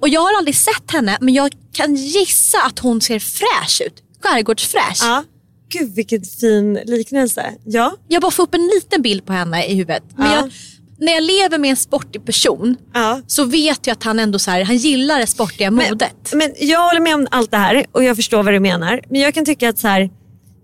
Och 0.00 0.08
jag 0.08 0.20
har 0.20 0.38
aldrig 0.38 0.56
sett 0.56 0.90
henne 0.90 1.18
men 1.20 1.34
jag 1.34 1.52
kan 1.72 1.94
gissa 1.94 2.62
att 2.62 2.78
hon 2.78 3.00
ser 3.00 3.18
fräsch 3.18 3.82
ut. 3.86 4.02
Skärgårdsfräsch. 4.22 4.98
ja. 5.02 5.24
Gud 5.68 5.94
vilken 5.94 6.22
fin 6.22 6.74
liknelse. 6.84 7.54
Ja, 7.64 7.92
Jag 8.08 8.22
bara 8.22 8.30
får 8.30 8.42
upp 8.42 8.54
en 8.54 8.66
liten 8.74 9.02
bild 9.02 9.26
på 9.26 9.32
henne 9.32 9.64
i 9.66 9.74
huvudet. 9.74 10.02
Men 10.16 10.26
Ja. 10.26 10.36
jag, 10.36 10.50
när 10.98 11.12
jag 11.12 11.22
lever 11.22 11.58
med 11.58 11.70
en 11.70 11.76
sportig 11.76 12.24
person 12.24 12.76
ja. 12.94 13.20
så 13.26 13.44
vet 13.44 13.86
jag 13.86 13.94
att 13.94 14.04
han 14.04 14.18
ändå 14.18 14.38
så 14.38 14.50
här, 14.50 14.64
han 14.64 14.76
gillar 14.76 15.18
det 15.18 15.26
sportiga 15.26 15.70
modet. 15.70 16.32
Men 16.32 16.54
jag 16.58 16.86
håller 16.86 17.00
med 17.00 17.14
om 17.14 17.26
allt 17.30 17.50
det 17.50 17.56
här 17.56 17.84
och 17.92 18.04
jag 18.04 18.16
förstår 18.16 18.42
vad 18.42 18.54
du 18.54 18.60
menar. 18.60 19.00
Men 19.10 19.20
jag 19.20 19.34
kan 19.34 19.44
tycka 19.44 19.68
att 19.68 19.78
så 19.78 19.88
här, 19.88 20.10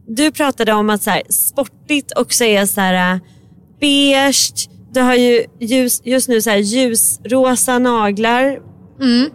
du 0.09 0.33
pratade 0.33 0.73
om 0.73 0.91
att 0.91 1.03
så 1.03 1.11
här, 1.11 1.23
sportigt 1.29 2.13
också 2.17 2.45
är 2.45 2.67
så 2.67 2.81
här, 2.81 3.15
äh, 3.15 3.21
beige, 3.81 4.69
du 4.93 5.01
har 5.01 5.15
ju 5.15 5.45
ljus, 5.61 6.01
just 6.05 6.29
nu 6.29 6.43
så 6.43 6.51
här, 6.51 6.57
ljusrosa 6.57 7.79
naglar. 7.79 8.59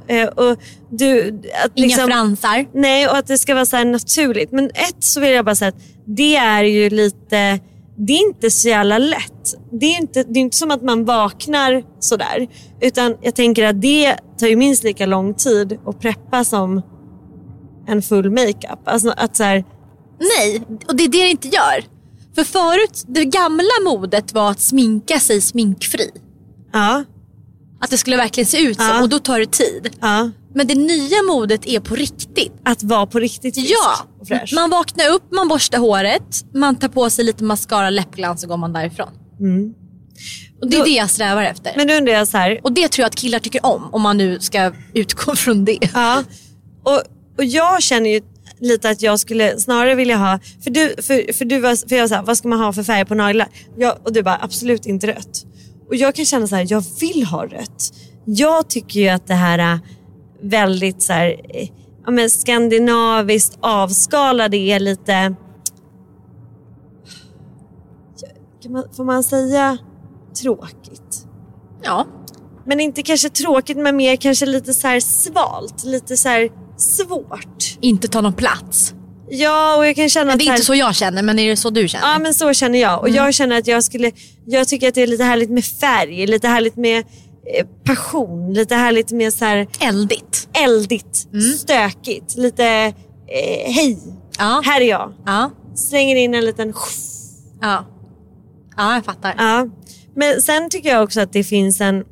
Eh, 0.08 0.28
och 0.28 0.58
du, 0.90 1.42
att 1.66 1.72
Inga 1.76 1.88
liksom, 1.88 2.08
fransar. 2.08 2.66
Nej, 2.74 3.08
och 3.08 3.18
att 3.18 3.28
det 3.28 3.38
ska 3.38 3.54
vara 3.54 3.66
så 3.66 3.76
här 3.76 3.86
naturligt. 3.86 4.52
Men 4.52 4.66
ett 4.66 5.04
så 5.04 5.20
vill 5.20 5.32
jag 5.32 5.46
bara 5.46 5.56
säga 5.56 5.70
att 5.70 5.82
det 6.06 6.36
är 6.36 6.64
ju 6.64 6.90
lite, 6.90 7.60
det 7.98 8.14
är 8.14 8.28
inte 8.28 8.52
så 8.52 8.70
jävla 8.70 8.98
lätt. 8.98 9.56
Det 9.72 9.86
är 9.86 9.98
inte, 10.02 10.24
det 10.24 10.40
är 10.40 10.42
inte 10.42 10.58
som 10.58 10.72
att 10.72 10.82
man 10.82 11.06
vaknar 11.06 11.84
sådär. 12.00 12.48
Utan 12.82 13.16
jag 13.22 13.36
tänker 13.36 13.64
att 13.64 13.82
det 13.82 14.16
tar 14.40 14.48
ju 14.48 14.56
minst 14.56 14.84
lika 14.84 15.06
lång 15.06 15.34
tid 15.34 15.80
att 15.86 16.00
preppa 16.00 16.44
som 16.44 16.82
en 17.88 18.02
full 18.02 18.32
makeup. 18.32 18.80
Alltså 18.86 19.14
att 19.18 19.36
så 19.36 19.44
här, 19.44 19.64
Nej, 20.20 20.62
och 20.88 20.96
det 20.96 21.04
är 21.04 21.10
det 21.10 21.22
det 21.22 21.30
inte 21.30 21.48
gör. 21.48 21.84
För 22.36 22.44
förut, 22.44 23.04
det 23.08 23.26
gamla 23.26 23.74
modet 23.84 24.34
var 24.34 24.52
att 24.52 24.62
sminka 24.62 25.20
sig 25.20 25.42
sminkfri. 25.42 26.12
Ja, 26.74 27.04
Att 27.82 27.90
det 27.90 27.98
skulle 27.98 28.18
verkligen 28.18 28.46
se 28.46 28.58
ut 28.62 28.78
så 28.78 28.84
Ja. 28.84 29.02
och 29.02 29.10
då 29.10 29.20
tar 29.20 29.40
det 29.40 29.52
tid. 29.52 29.90
ja. 30.02 30.32
Men 30.54 30.68
det 30.68 30.76
nya 30.76 31.24
modet 31.24 31.66
är 31.68 31.80
på 31.80 31.96
riktigt. 31.96 32.54
Att 32.66 32.84
vara 32.84 33.06
på 33.06 33.20
riktigt 33.20 33.56
frisk 33.56 33.72
Ja, 33.72 34.06
och 34.22 34.28
fräsch. 34.28 34.52
man 34.56 34.70
vaknar 34.70 35.10
upp, 35.10 35.24
man 35.32 35.48
borstar 35.48 35.78
håret, 35.80 36.46
man 36.54 36.76
tar 36.76 36.88
på 36.88 37.10
sig 37.10 37.26
lite 37.26 37.44
mascara, 37.44 37.90
läppglans 37.90 38.44
och 38.44 38.50
går 38.50 38.58
man 38.58 38.74
därifrån. 38.74 39.10
Och 40.62 40.68
det 40.70 40.76
är 40.76 40.80
Då- 40.80 40.84
det 40.86 40.90
jag 40.92 41.10
strävar 41.10 41.44
efter. 41.44 41.74
Men 41.76 41.90
undrar 41.90 42.14
jag 42.14 42.28
så 42.28 42.38
här, 42.38 42.60
och 42.64 42.72
det 42.72 42.88
tror 42.88 43.04
jag 43.04 43.08
att 43.08 43.16
killar 43.16 43.40
tycker 43.40 43.66
om, 43.66 43.90
om 43.94 44.02
man 44.02 44.18
nu 44.18 44.40
ska 44.40 44.72
utgå 44.94 45.36
från 45.36 45.66
det. 45.66 45.80
Ja, 45.94 46.24
och, 46.84 47.02
och 47.38 47.44
jag 47.46 47.84
känner 47.84 48.10
ju 48.10 48.22
lite 48.60 48.90
att 48.90 49.02
jag 49.02 49.20
skulle 49.20 49.60
snarare 49.60 49.96
vilja 49.96 50.18
ha, 50.18 50.40
för 50.64 50.70
du, 50.72 50.96
för, 51.02 51.34
för 51.34 51.46
du 51.46 51.60
var, 51.60 51.88
för 51.90 51.96
jag 51.96 52.04
var 52.04 52.08
så 52.08 52.16
här, 52.16 52.24
vad 52.24 52.38
ska 52.38 52.48
man 52.48 52.60
ha 52.60 52.74
för 52.74 52.84
färg 52.84 53.06
på 53.06 53.16
naglar? 53.16 53.48
Jag, 53.78 53.98
och 54.04 54.14
du 54.14 54.24
bara, 54.24 54.40
absolut 54.42 54.86
inte 54.86 55.08
rött. 55.08 55.46
Och 55.88 55.96
jag 55.96 56.16
kan 56.16 56.26
känna 56.26 56.48
så 56.48 56.56
här, 56.56 56.68
jag 56.70 56.84
vill 57.00 57.26
ha 57.26 57.46
rött. 57.46 57.94
Jag 58.26 58.70
tycker 58.70 59.00
ju 59.00 59.08
att 59.08 59.28
det 59.28 59.34
här 59.34 59.60
är 59.60 59.80
väldigt 60.42 61.04
så 61.04 61.14
här, 61.14 61.42
eh, 61.50 61.70
ja, 62.06 62.12
men 62.12 62.30
skandinaviskt 62.30 63.58
avskalade 63.62 64.58
är 64.58 64.80
lite, 64.80 65.36
kan 68.64 68.72
man, 68.72 68.84
får 68.94 69.04
man 69.04 69.24
säga 69.24 69.78
tråkigt? 70.42 71.28
Ja. 71.84 72.08
Men 72.66 72.80
inte 72.80 73.02
kanske 73.02 73.30
tråkigt 73.30 73.78
men 73.78 73.96
mer 73.96 74.16
kanske 74.16 74.46
lite 74.46 74.74
så 74.74 75.00
svalt, 75.02 75.84
lite 75.84 76.18
så 76.18 76.30
här 76.30 76.50
svårt. 76.78 77.78
Inte 77.82 78.08
ta 78.08 78.22
någon 78.22 78.34
plats. 78.34 78.95
Ja 79.30 79.76
och 79.78 79.88
jag 79.88 79.96
kan 79.96 80.10
känna 80.10 80.26
Men 80.26 80.38
det 80.38 80.44
är 80.44 80.46
här, 80.46 80.54
inte 80.54 80.66
så 80.66 80.76
jag 80.76 80.96
känner, 80.96 81.24
men 81.24 81.40
är 81.40 81.50
det 81.50 81.58
så 81.58 81.70
du 81.70 81.88
känner? 81.88 82.08
Ja 82.08 82.20
men 82.20 82.34
så 82.34 82.54
känner 82.54 82.80
jag 82.80 83.02
och 83.02 83.10
jag 83.10 83.34
känner 83.34 83.58
att 83.58 83.68
jag 83.68 83.84
skulle, 83.84 84.12
jag 84.46 84.68
tycker 84.68 84.88
att 84.88 84.94
det 84.96 85.02
är 85.02 85.08
lite 85.08 85.24
härligt 85.24 85.50
med 85.50 85.66
färg, 85.66 86.28
lite 86.28 86.48
härligt 86.48 86.76
med 86.76 86.98
eh, 86.98 87.66
passion, 87.84 88.54
lite 88.54 88.76
härligt 88.76 89.12
med 89.12 89.34
så 89.34 89.46
här 89.46 89.68
Eldigt. 89.80 90.48
eldigt, 90.54 91.28
stökigt, 91.60 92.36
lite 92.38 92.66
eh, 92.66 93.72
hej, 93.74 93.98
Ja. 94.38 94.62
här 94.66 94.82
är 94.82 94.86
jag. 94.86 95.14
Ja. 95.26 95.52
Slänger 95.76 96.16
in 96.16 96.34
en 96.34 96.46
liten 96.46 96.74
Ja. 97.62 97.86
Ja, 98.78 98.94
jag 98.96 99.06
fattar. 99.06 99.36
Ja, 99.38 99.68
men 100.16 100.42
sen 100.42 100.70
tycker 100.70 100.90
jag 100.90 101.04
också 101.04 101.22
att 101.22 101.34
det 101.34 101.44
finns 101.44 101.82
en... 101.82 102.04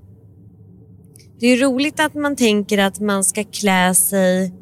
Det 1.40 1.48
är 1.48 1.58
roligt 1.58 2.00
att 2.00 2.14
man 2.14 2.36
tänker 2.36 2.78
att 2.78 3.00
man 3.00 3.24
ska 3.24 3.44
klä 3.44 3.96
sig 3.96 4.54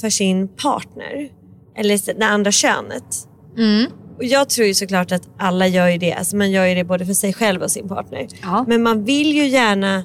för 0.00 0.10
sin 0.10 0.48
partner. 0.48 1.28
Eller 1.76 2.18
det 2.18 2.26
andra 2.26 2.52
könet. 2.52 3.28
Mm. 3.58 3.90
Och 4.16 4.24
jag 4.24 4.48
tror 4.48 4.66
ju 4.66 4.74
såklart 4.74 5.12
att 5.12 5.22
alla 5.38 5.66
gör 5.66 5.88
ju 5.88 5.98
det. 5.98 6.12
Alltså 6.12 6.36
man 6.36 6.50
gör 6.50 6.66
ju 6.66 6.74
det 6.74 6.84
både 6.84 7.06
för 7.06 7.14
sig 7.14 7.32
själv 7.32 7.62
och 7.62 7.70
sin 7.70 7.88
partner. 7.88 8.26
Ja. 8.42 8.64
Men 8.68 8.82
man 8.82 9.04
vill 9.04 9.32
ju 9.36 9.46
gärna, 9.48 10.04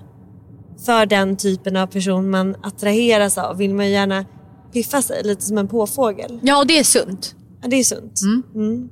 för 0.85 1.05
den 1.05 1.37
typen 1.37 1.75
av 1.75 1.87
person 1.87 2.29
man 2.29 2.55
attraheras 2.63 3.37
av, 3.37 3.57
vill 3.57 3.73
man 3.73 3.89
gärna 3.89 4.25
piffa 4.73 5.01
sig 5.01 5.23
lite 5.23 5.41
som 5.41 5.57
en 5.57 5.67
påfågel. 5.67 6.39
Ja, 6.43 6.57
och 6.59 6.67
det 6.67 6.79
är 6.79 6.83
sunt. 6.83 7.35
Ja, 7.61 7.67
det 7.67 7.75
är 7.75 7.83
sunt. 7.83 8.21
Mm. 8.55 8.89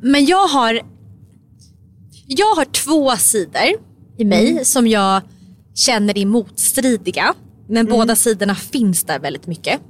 Men 0.00 0.26
jag 0.26 0.46
har, 0.48 0.80
jag 2.26 2.54
har 2.54 2.64
två 2.64 3.16
sidor 3.16 3.62
i 4.18 4.24
mig 4.24 4.50
Mm. 4.50 4.64
som 4.64 4.86
jag 4.86 5.20
känner 5.74 6.18
är 6.18 6.26
motstridiga. 6.26 7.34
Men 7.68 7.86
Mm. 7.86 7.98
båda 7.98 8.16
sidorna 8.16 8.54
finns 8.54 9.04
där 9.04 9.18
väldigt 9.18 9.46
mycket. 9.46 9.80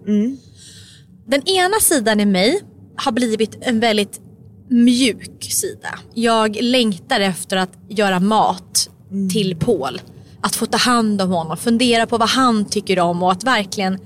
Den 1.29 1.49
ena 1.49 1.81
sidan 1.81 2.21
i 2.21 2.27
mig 2.27 2.61
har 2.97 3.13
blivit 3.13 3.57
en 3.61 3.81
väldigt 3.81 4.21
mjuk 4.69 5.53
sida. 5.53 5.99
Jag 6.15 6.57
längtar 6.63 7.21
efter 7.21 7.57
att 7.57 7.73
göra 7.89 8.21
mat 8.21 8.91
Mm. 9.11 9.31
till 9.31 9.57
Paul. 9.57 10.01
Att 10.41 10.57
få 10.57 10.67
ta 10.67 10.79
hand 10.79 11.23
om 11.23 11.31
honom, 11.31 11.57
fundera 11.57 12.07
på 12.07 12.19
vad 12.19 12.29
han 12.29 12.65
tycker 12.65 12.99
om 12.99 13.23
och 13.23 13.33
att 13.33 13.45
verkligen, 13.45 13.99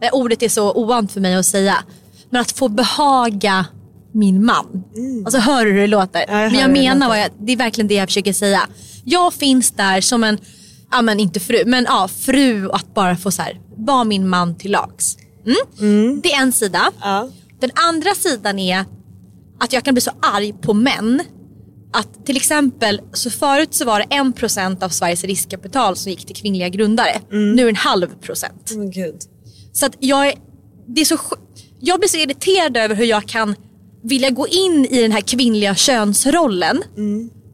det 0.00 0.10
ordet 0.10 0.42
är 0.42 0.48
så 0.48 0.72
ovant 0.72 1.12
för 1.12 1.20
mig 1.20 1.34
att 1.34 1.46
säga, 1.46 1.74
men 2.30 2.40
att 2.40 2.52
få 2.52 2.68
behaga 2.68 3.66
min 4.12 4.44
man. 4.44 4.84
Alltså 5.24 5.38
hör 5.40 5.64
du 5.64 5.72
hur 5.72 5.80
det 5.80 5.86
låter? 5.86 6.22
Mm. 6.28 6.34
Ja, 6.36 6.42
jag 6.42 6.52
men 6.52 6.60
jag 6.60 6.70
menar 6.70 7.08
vad 7.08 7.20
jag, 7.20 7.28
det 7.40 7.52
är 7.52 7.56
verkligen 7.56 7.88
det 7.88 7.94
jag 7.94 8.08
försöker 8.08 8.32
säga. 8.32 8.60
Jag 9.04 9.34
finns 9.34 9.70
där 9.70 10.00
som 10.00 10.24
en, 10.24 10.38
ja 10.90 11.02
men 11.02 11.20
inte 11.20 11.40
fru, 11.40 11.62
men 11.66 11.84
ja 11.84 12.08
fru 12.08 12.70
att 12.70 12.94
bara 12.94 13.16
få 13.16 13.30
så 13.30 13.42
här, 13.42 13.60
vara 13.76 14.04
min 14.04 14.28
man 14.28 14.54
till 14.58 14.70
lags. 14.70 15.16
Mm? 15.80 16.20
Det 16.20 16.32
är 16.32 16.42
en 16.42 16.52
sida. 16.52 16.92
Ja. 17.00 17.28
Den 17.60 17.70
andra 17.74 18.14
sidan 18.14 18.58
är 18.58 18.84
att 19.60 19.72
jag 19.72 19.84
kan 19.84 19.94
bli 19.94 20.00
så 20.00 20.10
arg 20.22 20.52
på 20.62 20.74
män. 20.74 21.22
Att 21.92 22.26
till 22.26 22.36
exempel, 22.36 23.00
så 23.12 23.30
förut 23.30 23.74
så 23.74 23.84
var 23.84 23.98
det 23.98 24.06
en 24.10 24.32
procent 24.32 24.82
av 24.82 24.88
Sveriges 24.88 25.24
riskkapital 25.24 25.96
som 25.96 26.10
gick 26.10 26.26
till 26.26 26.36
kvinnliga 26.36 26.68
grundare. 26.68 27.20
Nu 27.30 27.62
är 27.62 27.64
det 27.64 27.68
en 27.68 27.76
halv 27.76 28.06
procent. 28.20 28.72
Men 28.76 28.90
gud. 28.90 29.16
Så 29.72 29.86
att 29.86 29.96
jag 29.98 30.28
är, 30.28 30.34
det 30.86 31.00
är 31.00 31.04
så, 31.04 31.18
jag 31.80 32.00
blir 32.00 32.08
så 32.08 32.16
irriterad 32.16 32.76
över 32.76 32.94
hur 32.94 33.04
jag 33.04 33.26
kan 33.26 33.54
vilja 34.02 34.30
gå 34.30 34.48
in 34.48 34.86
i 34.90 35.02
den 35.02 35.12
här 35.12 35.20
kvinnliga 35.20 35.74
könsrollen. 35.74 36.82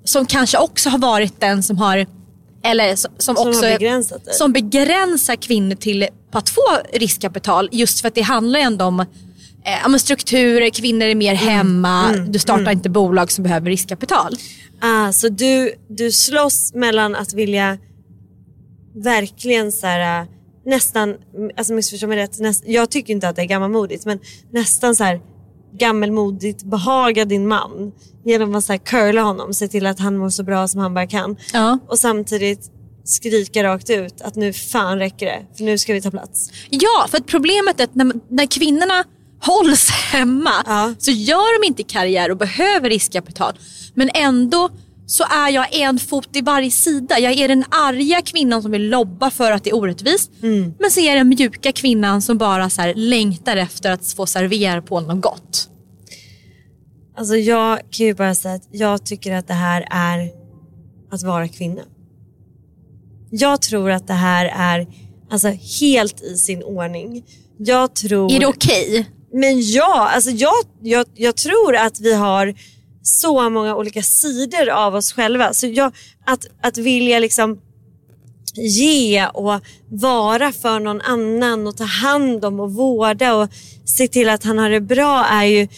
Som 0.04 0.26
kanske 0.26 0.58
också 0.58 0.88
har 0.88 0.98
varit 0.98 1.40
den 1.40 1.62
som 1.62 1.78
har, 1.78 2.06
eller 2.64 2.96
som, 2.96 3.12
som 3.18 3.36
Som 3.36 3.48
också 3.48 3.60
dig. 3.60 4.34
som 4.34 4.52
begränsar 4.52 5.36
kvinnor 5.36 5.74
till 5.74 6.08
att 6.32 6.48
få 6.48 6.78
riskkapital. 6.92 7.68
Just 7.72 8.00
för 8.00 8.08
att 8.08 8.14
det 8.14 8.22
handlar 8.22 8.58
ju 8.58 8.64
ändå 8.64 8.84
om 8.84 9.00
eh, 9.64 9.96
strukturer, 9.96 10.70
kvinnor 10.70 11.06
är 11.06 11.14
mer 11.14 11.34
hemma, 11.34 12.12
du 12.28 12.38
startar 12.38 12.72
inte 12.72 12.90
bolag 12.90 13.32
som 13.32 13.44
behöver 13.44 13.70
riskkapital. 13.70 14.36
Ah, 14.80 15.12
så 15.12 15.28
du, 15.28 15.72
du 15.88 16.12
slåss 16.12 16.74
mellan 16.74 17.14
att 17.14 17.34
vilja 17.34 17.78
verkligen 18.94 19.72
så 19.72 19.86
här, 19.86 20.20
äh, 20.20 20.26
nästan, 20.66 21.14
alltså 21.56 21.72
missförstå 21.72 22.06
mig 22.06 22.16
rätt, 22.16 22.40
näst, 22.40 22.64
jag 22.66 22.90
tycker 22.90 23.12
inte 23.12 23.28
att 23.28 23.36
det 23.36 23.42
är 23.42 23.46
gammalmodigt 23.46 24.06
men 24.06 24.18
nästan 24.50 24.96
så 24.96 25.04
här 25.04 25.20
gammelmodigt 25.78 26.62
behaga 26.64 27.24
din 27.24 27.48
man 27.48 27.92
genom 28.24 28.54
att 28.54 28.64
så 28.64 28.72
här 28.72 28.78
curla 28.78 29.22
honom, 29.22 29.54
se 29.54 29.68
till 29.68 29.86
att 29.86 29.98
han 29.98 30.16
mår 30.16 30.30
så 30.30 30.42
bra 30.42 30.68
som 30.68 30.80
han 30.80 30.94
bara 30.94 31.06
kan. 31.06 31.36
Ja. 31.52 31.78
Och 31.88 31.98
samtidigt 31.98 32.70
skrika 33.04 33.64
rakt 33.64 33.90
ut 33.90 34.20
att 34.20 34.34
nu 34.36 34.52
fan 34.52 34.98
räcker 34.98 35.26
det, 35.26 35.42
för 35.56 35.64
nu 35.64 35.78
ska 35.78 35.92
vi 35.94 36.02
ta 36.02 36.10
plats. 36.10 36.50
Ja, 36.70 37.06
för 37.10 37.18
att 37.18 37.26
problemet 37.26 37.80
är 37.80 37.84
att 37.84 37.94
när, 37.94 38.12
när 38.28 38.46
kvinnorna 38.46 39.04
hålls 39.40 39.90
hemma 40.12 40.50
Ja. 40.66 40.94
så 40.98 41.10
gör 41.10 41.60
de 41.60 41.66
inte 41.66 41.82
karriär 41.82 42.30
och 42.30 42.36
behöver 42.36 42.90
riskkapital. 42.90 43.52
Men 43.94 44.10
ändå 44.14 44.70
så 45.06 45.24
är 45.24 45.50
jag 45.50 45.74
en 45.74 45.98
fot 45.98 46.36
i 46.36 46.40
varje 46.40 46.70
sida. 46.70 47.18
Jag 47.18 47.32
är 47.32 47.48
den 47.48 47.64
arga 47.70 48.22
kvinnan 48.22 48.62
som 48.62 48.70
vill 48.70 48.88
lobba 48.88 49.30
för 49.30 49.52
att 49.52 49.64
det 49.64 49.70
är 49.70 49.76
orättvist. 49.76 50.30
Men 50.78 50.90
så 50.90 51.00
är 51.00 51.06
jag 51.06 51.16
den 51.16 51.28
mjuka 51.28 51.72
kvinnan 51.72 52.22
som 52.22 52.38
bara 52.38 52.70
så 52.70 52.82
här 52.82 52.94
längtar 52.94 53.56
efter 53.56 53.90
att 53.90 54.06
få 54.16 54.26
servera 54.26 54.82
på 54.82 55.00
något 55.00 55.22
gott. 55.22 55.68
Alltså 57.16 57.36
jag 57.36 57.78
kan 57.90 58.06
ju 58.06 58.14
bara 58.14 58.34
säga 58.34 58.54
att 58.54 58.68
jag 58.70 59.06
tycker 59.06 59.34
att 59.34 59.48
det 59.48 59.54
här 59.54 59.88
är 59.90 60.30
att 61.10 61.22
vara 61.22 61.48
kvinna. 61.48 61.82
Jag 63.30 63.62
tror 63.62 63.90
att 63.90 64.06
det 64.06 64.12
här 64.12 64.46
är 64.56 64.86
alltså, 65.30 65.48
helt 65.80 66.22
i 66.22 66.36
sin 66.36 66.62
ordning. 66.62 67.24
Jag 67.58 67.94
tror... 67.94 68.32
Är 68.32 68.40
det 68.40 68.46
okej? 68.46 69.10
Men 69.32 69.60
ja, 69.60 70.10
alltså 70.14 70.30
jag, 70.30 70.54
jag, 70.82 71.06
jag 71.14 71.36
tror 71.36 71.76
att 71.76 72.00
vi 72.00 72.14
har 72.14 72.54
så 73.06 73.50
många 73.50 73.76
olika 73.76 74.02
sidor 74.02 74.68
av 74.68 74.94
oss 74.94 75.12
själva. 75.12 75.52
Så 75.52 75.66
jag, 75.66 75.92
att, 76.26 76.46
att 76.62 76.78
vilja 76.78 77.18
liksom 77.18 77.60
ge 78.56 79.26
och 79.26 79.60
vara 79.88 80.52
för 80.52 80.80
någon 80.80 81.00
annan 81.00 81.66
och 81.66 81.76
ta 81.76 81.84
hand 81.84 82.44
om 82.44 82.60
och 82.60 82.72
vårda 82.72 83.34
och 83.34 83.48
se 83.84 84.08
till 84.08 84.28
att 84.28 84.44
han 84.44 84.58
har 84.58 84.70
det 84.70 84.80
bra 84.80 85.24
är 85.24 85.44
ju 85.44 85.68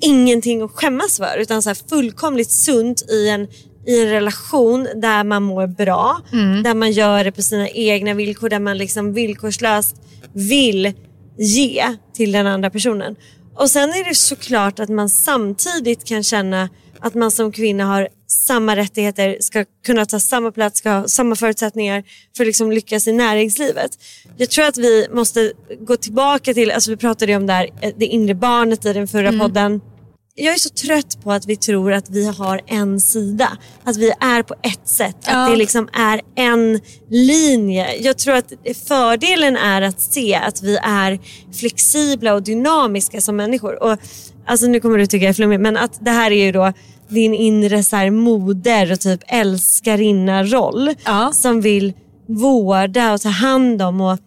ingenting 0.00 0.62
att 0.62 0.70
skämmas 0.70 1.16
för 1.16 1.38
utan 1.38 1.62
så 1.62 1.74
fullkomligt 1.74 2.50
sunt 2.50 3.10
i 3.10 3.28
en, 3.28 3.48
i 3.86 4.02
en 4.02 4.08
relation 4.08 4.88
där 4.94 5.24
man 5.24 5.42
mår 5.42 5.66
bra, 5.66 6.20
där 6.64 6.74
man 6.74 6.92
gör 6.92 7.24
det 7.24 7.32
på 7.32 7.42
sina 7.42 7.68
egna 7.68 8.14
villkor, 8.14 8.48
där 8.48 8.60
man 8.60 8.78
liksom 8.78 9.12
villkorslöst 9.12 9.96
vill 10.32 10.92
ge 11.38 11.84
till 12.14 12.32
den 12.32 12.46
andra 12.46 12.70
personen. 12.70 13.16
Och 13.54 13.70
sen 13.70 13.90
är 13.90 14.04
det 14.08 14.14
såklart 14.14 14.78
att 14.80 14.88
man 14.88 15.08
samtidigt 15.08 16.04
kan 16.04 16.22
känna 16.22 16.68
att 17.00 17.14
man 17.14 17.30
som 17.30 17.52
kvinna 17.52 17.84
har 17.84 18.08
samma 18.26 18.76
rättigheter, 18.76 19.36
ska 19.40 19.64
kunna 19.86 20.06
ta 20.06 20.20
samma 20.20 20.52
plats, 20.52 20.78
ska 20.78 20.90
ha 20.90 21.08
samma 21.08 21.36
förutsättningar 21.36 22.04
för 22.36 22.44
att 22.44 22.46
liksom 22.46 22.72
lyckas 22.72 23.06
i 23.06 23.12
näringslivet. 23.12 23.90
Jag 24.36 24.50
tror 24.50 24.64
att 24.64 24.78
vi 24.78 25.06
måste 25.12 25.52
gå 25.80 25.96
tillbaka 25.96 26.54
till, 26.54 26.70
alltså 26.70 26.90
vi 26.90 26.96
pratade 26.96 27.32
ju 27.32 27.36
om 27.36 27.46
det, 27.46 27.52
här, 27.52 27.70
eh, 27.80 27.92
det 27.96 28.06
inre 28.06 28.34
barnet 28.34 28.84
i 28.84 28.92
den 28.92 29.08
förra 29.08 29.32
podden. 29.38 29.80
Jag 30.36 30.54
är 30.54 30.58
så 30.58 30.68
trött 30.68 31.24
på 31.24 31.32
att 31.32 31.46
vi 31.46 31.56
tror 31.56 31.92
att 31.92 32.10
vi 32.10 32.26
har 32.26 32.60
en 32.66 33.00
sida. 33.00 33.58
Att 33.84 33.96
vi 33.96 34.12
är 34.20 34.42
på 34.42 34.54
ett 34.62 34.88
sätt. 34.88 35.16
Ja. 35.26 35.32
Att 35.36 35.50
det 35.50 35.56
liksom 35.56 35.88
är 35.92 36.20
en 36.34 36.80
linje. 37.08 37.96
Jag 37.96 38.18
tror 38.18 38.34
att 38.34 38.52
fördelen 38.88 39.56
är 39.56 39.82
att 39.82 40.00
se 40.00 40.34
att 40.34 40.62
vi 40.62 40.76
är 40.76 41.18
flexibla 41.52 42.34
och 42.34 42.42
dynamiska 42.42 43.20
som 43.20 43.36
människor. 43.36 43.82
Och, 43.82 43.98
alltså 44.46 44.66
nu 44.66 44.80
kommer 44.80 44.98
du 44.98 45.06
tycka 45.06 45.24
jag 45.24 45.30
är 45.30 45.34
flummig 45.34 45.60
men 45.60 45.76
att 45.76 46.04
det 46.04 46.10
här 46.10 46.30
är 46.30 46.44
ju 46.44 46.52
då 46.52 46.72
din 47.08 47.34
inre 47.34 47.84
så 47.84 47.96
här, 47.96 48.10
moder 48.10 48.92
och 48.92 49.00
typ 49.00 49.20
älskarinna-roll. 49.26 50.94
Ja. 51.04 51.30
Som 51.34 51.60
vill 51.60 51.92
vårda 52.28 53.12
och 53.12 53.20
ta 53.20 53.28
hand 53.28 53.82
om 53.82 54.00
och 54.00 54.18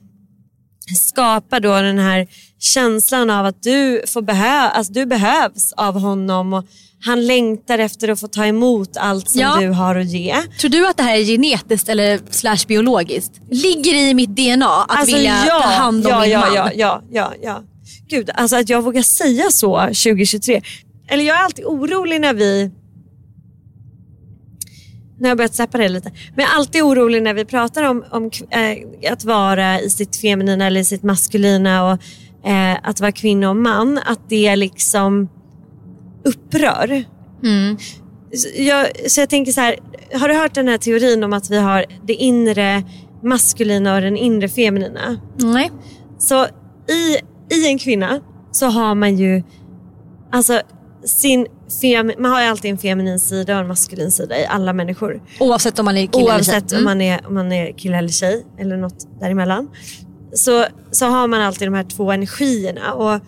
skapa 0.95 1.59
då 1.59 1.81
den 1.81 1.99
här 1.99 2.27
känslan 2.59 3.29
av 3.29 3.45
att 3.45 3.63
du, 3.63 4.01
får 4.07 4.21
behö 4.21 4.59
alltså 4.59 4.93
du 4.93 5.05
behövs 5.05 5.73
av 5.77 5.99
honom 5.99 6.53
och 6.53 6.65
han 7.05 7.27
längtar 7.27 7.79
efter 7.79 8.07
att 8.07 8.19
få 8.19 8.27
ta 8.27 8.45
emot 8.45 8.97
allt 8.97 9.29
som 9.29 9.41
Ja. 9.41 9.57
du 9.59 9.67
har 9.69 9.95
att 9.95 10.07
ge. 10.07 10.35
Tror 10.59 10.71
du 10.71 10.87
att 10.87 10.97
det 10.97 11.03
här 11.03 11.17
är 11.17 11.23
genetiskt 11.23 11.89
eller 11.89 12.19
slash 12.31 12.67
biologiskt? 12.67 13.31
Ligger 13.51 13.93
det 13.93 14.09
i 14.09 14.13
mitt 14.13 14.35
DNA 14.35 14.83
att 14.87 15.07
vilja 15.07 15.35
ta 15.45 15.61
hand 15.61 16.07
om 16.07 16.13
Alltså, 16.13 16.29
ja, 16.29 16.45
min 16.45 16.53
ja, 16.55 16.63
man? 16.63 16.71
Ja, 16.75 17.01
ja, 17.11 17.31
ja, 17.31 17.33
ja. 17.41 17.63
Gud, 18.09 18.29
alltså 18.33 18.55
att 18.55 18.69
jag 18.69 18.81
vågar 18.81 19.01
säga 19.01 19.51
så 19.51 19.79
2023. 19.81 20.61
Eller 21.09 21.23
jag 21.23 21.37
är 21.39 21.43
alltid 21.43 21.65
orolig 21.65 22.21
när 22.21 22.33
vi 22.33 22.71
nu 25.19 25.23
har 25.23 25.29
jag 25.29 25.37
börjat 25.37 25.55
släppa 25.55 25.77
det 25.77 25.89
lite. 25.89 26.11
Men 26.35 26.45
jag 26.45 26.53
är 26.53 26.55
alltid 26.55 26.83
orolig 26.83 27.23
när 27.23 27.33
vi 27.33 27.45
pratar 27.45 27.83
om, 27.83 28.05
om 28.11 28.31
eh, 28.49 29.11
att 29.11 29.25
vara 29.25 29.81
i 29.81 29.89
sitt 29.89 30.15
feminina 30.15 30.65
eller 30.67 30.79
i 30.79 30.85
sitt 30.85 31.03
maskulina 31.03 31.91
och 31.91 31.99
eh, 32.49 32.77
att 32.83 32.99
vara 32.99 33.11
kvinna 33.11 33.49
och 33.49 33.55
man. 33.55 33.99
Att 34.05 34.29
det 34.29 34.55
liksom 34.55 35.29
upprör. 36.23 37.03
Så, 38.33 38.47
jag, 38.61 38.87
så 39.11 39.21
jag 39.21 39.29
tänker 39.29 39.51
så 39.51 39.61
här, 39.61 39.75
har 40.13 40.27
du 40.27 40.35
hört 40.35 40.53
den 40.53 40.67
här 40.67 40.77
teorin 40.77 41.23
om 41.23 41.33
att 41.33 41.49
vi 41.49 41.57
har 41.57 41.85
det 42.03 42.13
inre 42.13 42.83
maskulina 43.23 43.95
och 43.95 44.01
den 44.01 44.17
inre 44.17 44.49
feminina? 44.49 45.19
Nej. 45.35 45.71
Så 46.17 46.45
i, 46.87 47.17
i 47.55 47.67
en 47.67 47.79
kvinna 47.79 48.19
så 48.51 48.65
har 48.65 48.95
man 48.95 49.17
ju 49.17 49.43
alltså 50.31 50.61
sin 51.05 51.47
fem, 51.81 52.11
man 52.19 52.31
har 52.31 52.41
ju 52.41 52.47
alltid 52.47 52.71
en 52.71 52.77
feminin 52.77 53.19
sida 53.19 53.55
och 53.55 53.61
en 53.61 53.67
maskulin 53.67 54.11
sida 54.11 54.39
i 54.39 54.45
alla 54.45 54.73
människor. 54.73 55.21
Oavsett 55.39 55.79
om 55.79 55.85
man 55.85 55.97
är 55.97 56.07
kille 56.07 56.23
eller 56.23 56.33
Oavsett 56.33 56.69
tjej. 56.69 56.77
om, 56.79 56.83
Mm. 56.87 56.97
man 56.97 57.01
är, 57.01 57.27
om 57.27 57.33
man 57.33 57.51
är 57.51 57.71
kille 57.77 57.97
eller 57.97 58.09
tjej 58.09 58.45
eller 58.59 58.77
något 58.77 59.19
däremellan. 59.19 59.69
Så, 60.33 60.65
så 60.91 61.05
har 61.05 61.27
man 61.27 61.41
alltid 61.41 61.67
de 61.67 61.73
här 61.73 61.83
två 61.83 62.11
energierna. 62.11 62.93
Och 62.93 63.19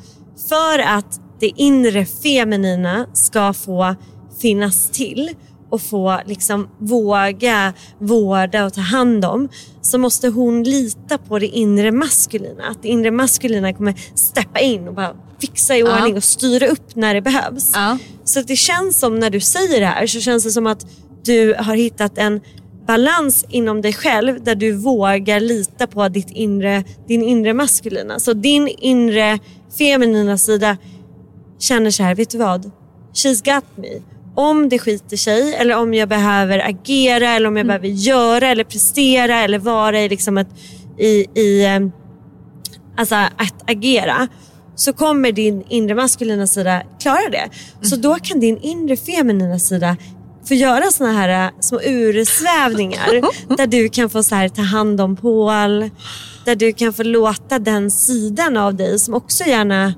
för 0.49 0.79
att 0.79 1.21
det 1.39 1.51
inre 1.55 2.05
feminina 2.05 3.05
ska 3.13 3.53
få 3.53 3.95
finnas 4.41 4.89
till 4.89 5.29
och 5.69 5.81
få 5.81 6.19
liksom 6.25 6.69
våga 6.79 7.73
vårda 7.99 8.65
och 8.65 8.73
ta 8.73 8.81
hand 8.81 9.25
om 9.25 9.49
så 9.81 9.97
måste 9.97 10.27
hon 10.27 10.63
lita 10.63 11.17
på 11.17 11.39
det 11.39 11.47
inre 11.47 11.91
maskulina. 11.91 12.63
Att 12.63 12.81
det 12.81 12.87
inre 12.87 13.11
maskulina 13.11 13.73
kommer 13.73 13.93
steppa 14.15 14.59
in 14.59 14.87
och 14.87 14.93
bara 14.93 15.15
fixa 15.41 15.75
i 15.75 15.79
Ja. 15.79 15.97
ordning 15.97 16.17
och 16.17 16.23
styra 16.23 16.67
upp 16.67 16.95
när 16.95 17.13
det 17.13 17.21
behövs. 17.21 17.71
Ja. 17.73 17.97
Så 18.23 18.39
att 18.39 18.47
det 18.47 18.55
känns 18.55 18.99
som 18.99 19.19
när 19.19 19.29
du 19.29 19.39
säger 19.39 19.79
det 19.79 19.85
här 19.85 20.07
så 20.07 20.19
känns 20.19 20.43
det 20.43 20.51
som 20.51 20.67
att 20.67 20.85
du 21.23 21.55
har 21.59 21.75
hittat 21.75 22.17
en 22.17 22.41
balans 22.87 23.45
inom 23.49 23.81
dig 23.81 23.93
själv 23.93 24.43
där 24.43 24.55
du 24.55 24.71
vågar 24.71 25.39
lita 25.39 25.87
på 25.87 26.09
ditt 26.09 26.31
inre, 26.31 26.83
din 27.07 27.23
inre 27.23 27.53
maskulina. 27.53 28.19
Så 28.19 28.33
din 28.33 28.67
inre 28.67 29.39
feminina 29.77 30.37
sida 30.37 30.77
känner 31.59 31.91
så 31.91 32.03
här, 32.03 32.15
vet 32.15 32.29
du 32.29 32.37
vad? 32.37 32.71
She's 33.13 33.55
got 33.55 33.65
me. 33.75 33.87
Om 34.39 34.69
det 34.69 34.79
skiter 34.79 35.17
sig 35.17 35.55
eller 35.55 35.77
om 35.77 35.93
jag 35.93 36.09
behöver 36.09 36.59
agera 36.59 37.29
eller 37.29 37.47
om 37.47 37.57
jag 37.57 37.65
behöver 37.65 37.87
göra 37.87 38.47
eller 38.47 38.63
prestera 38.63 39.35
eller 39.35 39.59
vara 39.59 40.01
i 40.01 40.09
liksom 40.09 40.37
ett, 40.37 40.49
i, 40.97 41.39
i 41.39 41.67
alltså 42.97 43.15
att 43.15 43.69
agera 43.69 44.27
så 44.75 44.93
kommer 44.93 45.31
din 45.31 45.63
inre 45.69 45.95
maskulina 45.95 46.47
sida 46.47 46.83
klara 47.01 47.29
det. 47.31 47.49
Så 47.87 47.95
då 47.95 48.15
kan 48.15 48.39
din 48.39 48.57
inre 48.57 48.97
feminina 48.97 49.59
sida 49.59 49.97
få 50.47 50.53
göra 50.53 50.91
såna 50.91 51.11
här 51.11 51.45
äh, 51.45 51.51
små 51.59 51.79
ursvävningar 51.83 53.09
där 53.57 53.67
du 53.67 53.89
kan 53.89 54.09
få 54.09 54.23
så 54.23 54.35
här, 54.35 54.49
ta 54.49 54.61
hand 54.61 55.01
om 55.01 55.15
Paul. 55.15 55.89
Där 56.45 56.55
du 56.55 56.73
kan 56.73 56.93
få 56.93 57.03
låta 57.03 57.59
den 57.59 57.91
sidan 57.91 58.57
av 58.57 58.75
dig 58.75 58.99
som 58.99 59.13
också 59.13 59.43
gärna 59.43 59.93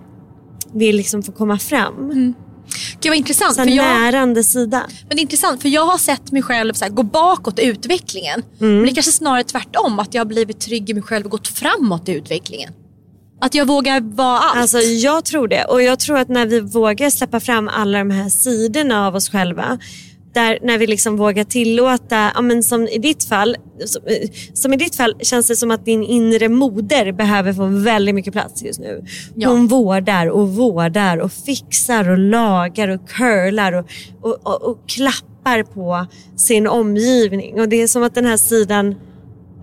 vill 0.73 0.95
liksom 0.95 1.23
få 1.23 1.31
komma 1.31 1.59
fram. 1.59 2.33
Gud 3.01 3.09
vad 3.09 3.17
intressant. 3.17 3.55
Så 3.55 3.61
För 3.61 3.69
här 3.69 3.77
jag, 3.77 3.85
närande 3.85 4.43
sida. 4.43 4.83
men 5.07 5.09
det 5.09 5.19
är 5.19 5.21
intressant 5.21 5.61
för 5.61 5.69
jag 5.69 5.85
har 5.85 5.97
sett 5.97 6.31
mig 6.31 6.41
själv 6.41 6.73
så 6.73 6.85
här, 6.85 6.91
gå 6.91 7.03
bakåt 7.03 7.59
i 7.59 7.65
utvecklingen. 7.65 8.43
Mm. 8.59 8.75
Men 8.75 8.83
det 8.85 8.91
är 8.91 8.93
kanske 8.93 9.11
snarare 9.11 9.43
tvärtom. 9.43 9.99
Att 9.99 10.13
jag 10.13 10.19
har 10.19 10.25
blivit 10.25 10.59
trygg 10.59 10.89
i 10.89 10.93
mig 10.93 11.03
själv 11.03 11.25
och 11.25 11.31
gått 11.31 11.47
framåt 11.47 12.09
i 12.09 12.11
utvecklingen. 12.11 12.73
Att 13.41 13.55
jag 13.55 13.65
vågar 13.65 14.01
vara 14.01 14.39
allt. 14.39 14.57
Alltså 14.57 14.77
jag 14.79 15.25
tror 15.25 15.47
det. 15.47 15.65
Och 15.65 15.83
jag 15.83 15.99
tror 15.99 16.17
att 16.17 16.29
när 16.29 16.45
vi 16.45 16.59
vågar 16.59 17.09
släppa 17.09 17.39
fram 17.39 17.67
alla 17.67 17.97
de 17.97 18.11
här 18.11 18.29
sidorna 18.29 19.07
av 19.07 19.15
oss 19.15 19.29
själva. 19.29 19.79
Där, 20.33 20.59
när 20.61 20.77
vi 20.77 20.87
liksom 20.87 21.17
vågar 21.17 21.43
tillåta, 21.43 22.31
ja, 22.35 22.41
men 22.41 22.63
som 22.63 22.87
i 22.87 22.97
ditt 22.97 23.23
fall, 23.23 23.55
som, 23.85 24.01
eh, 24.05 24.29
som 24.53 24.73
i 24.73 24.77
ditt 24.77 24.95
fall 24.95 25.15
känns 25.19 25.47
det 25.47 25.55
som 25.55 25.71
att 25.71 25.85
din 25.85 26.03
inre 26.03 26.49
moder 26.49 27.11
behöver 27.11 27.53
få 27.53 27.65
väldigt 27.65 28.15
mycket 28.15 28.33
plats 28.33 28.63
just 28.63 28.79
nu. 28.79 29.03
Ja. 29.35 29.49
Hon 29.49 29.67
vårdar 29.67 30.27
och 30.27 30.49
vårdar 30.49 31.17
och 31.17 31.31
fixar 31.31 32.09
och 32.09 32.17
lagar 32.17 32.87
och 32.87 33.09
curlar 33.09 33.73
och, 33.73 33.85
och, 34.21 34.39
och, 34.43 34.61
och 34.63 34.89
klappar 34.89 35.63
på 35.63 36.05
sin 36.35 36.67
omgivning. 36.67 37.61
Och 37.61 37.69
det 37.69 37.81
är 37.81 37.87
som 37.87 38.03
att 38.03 38.15
den 38.15 38.25
här 38.25 38.37
sidan 38.37 38.95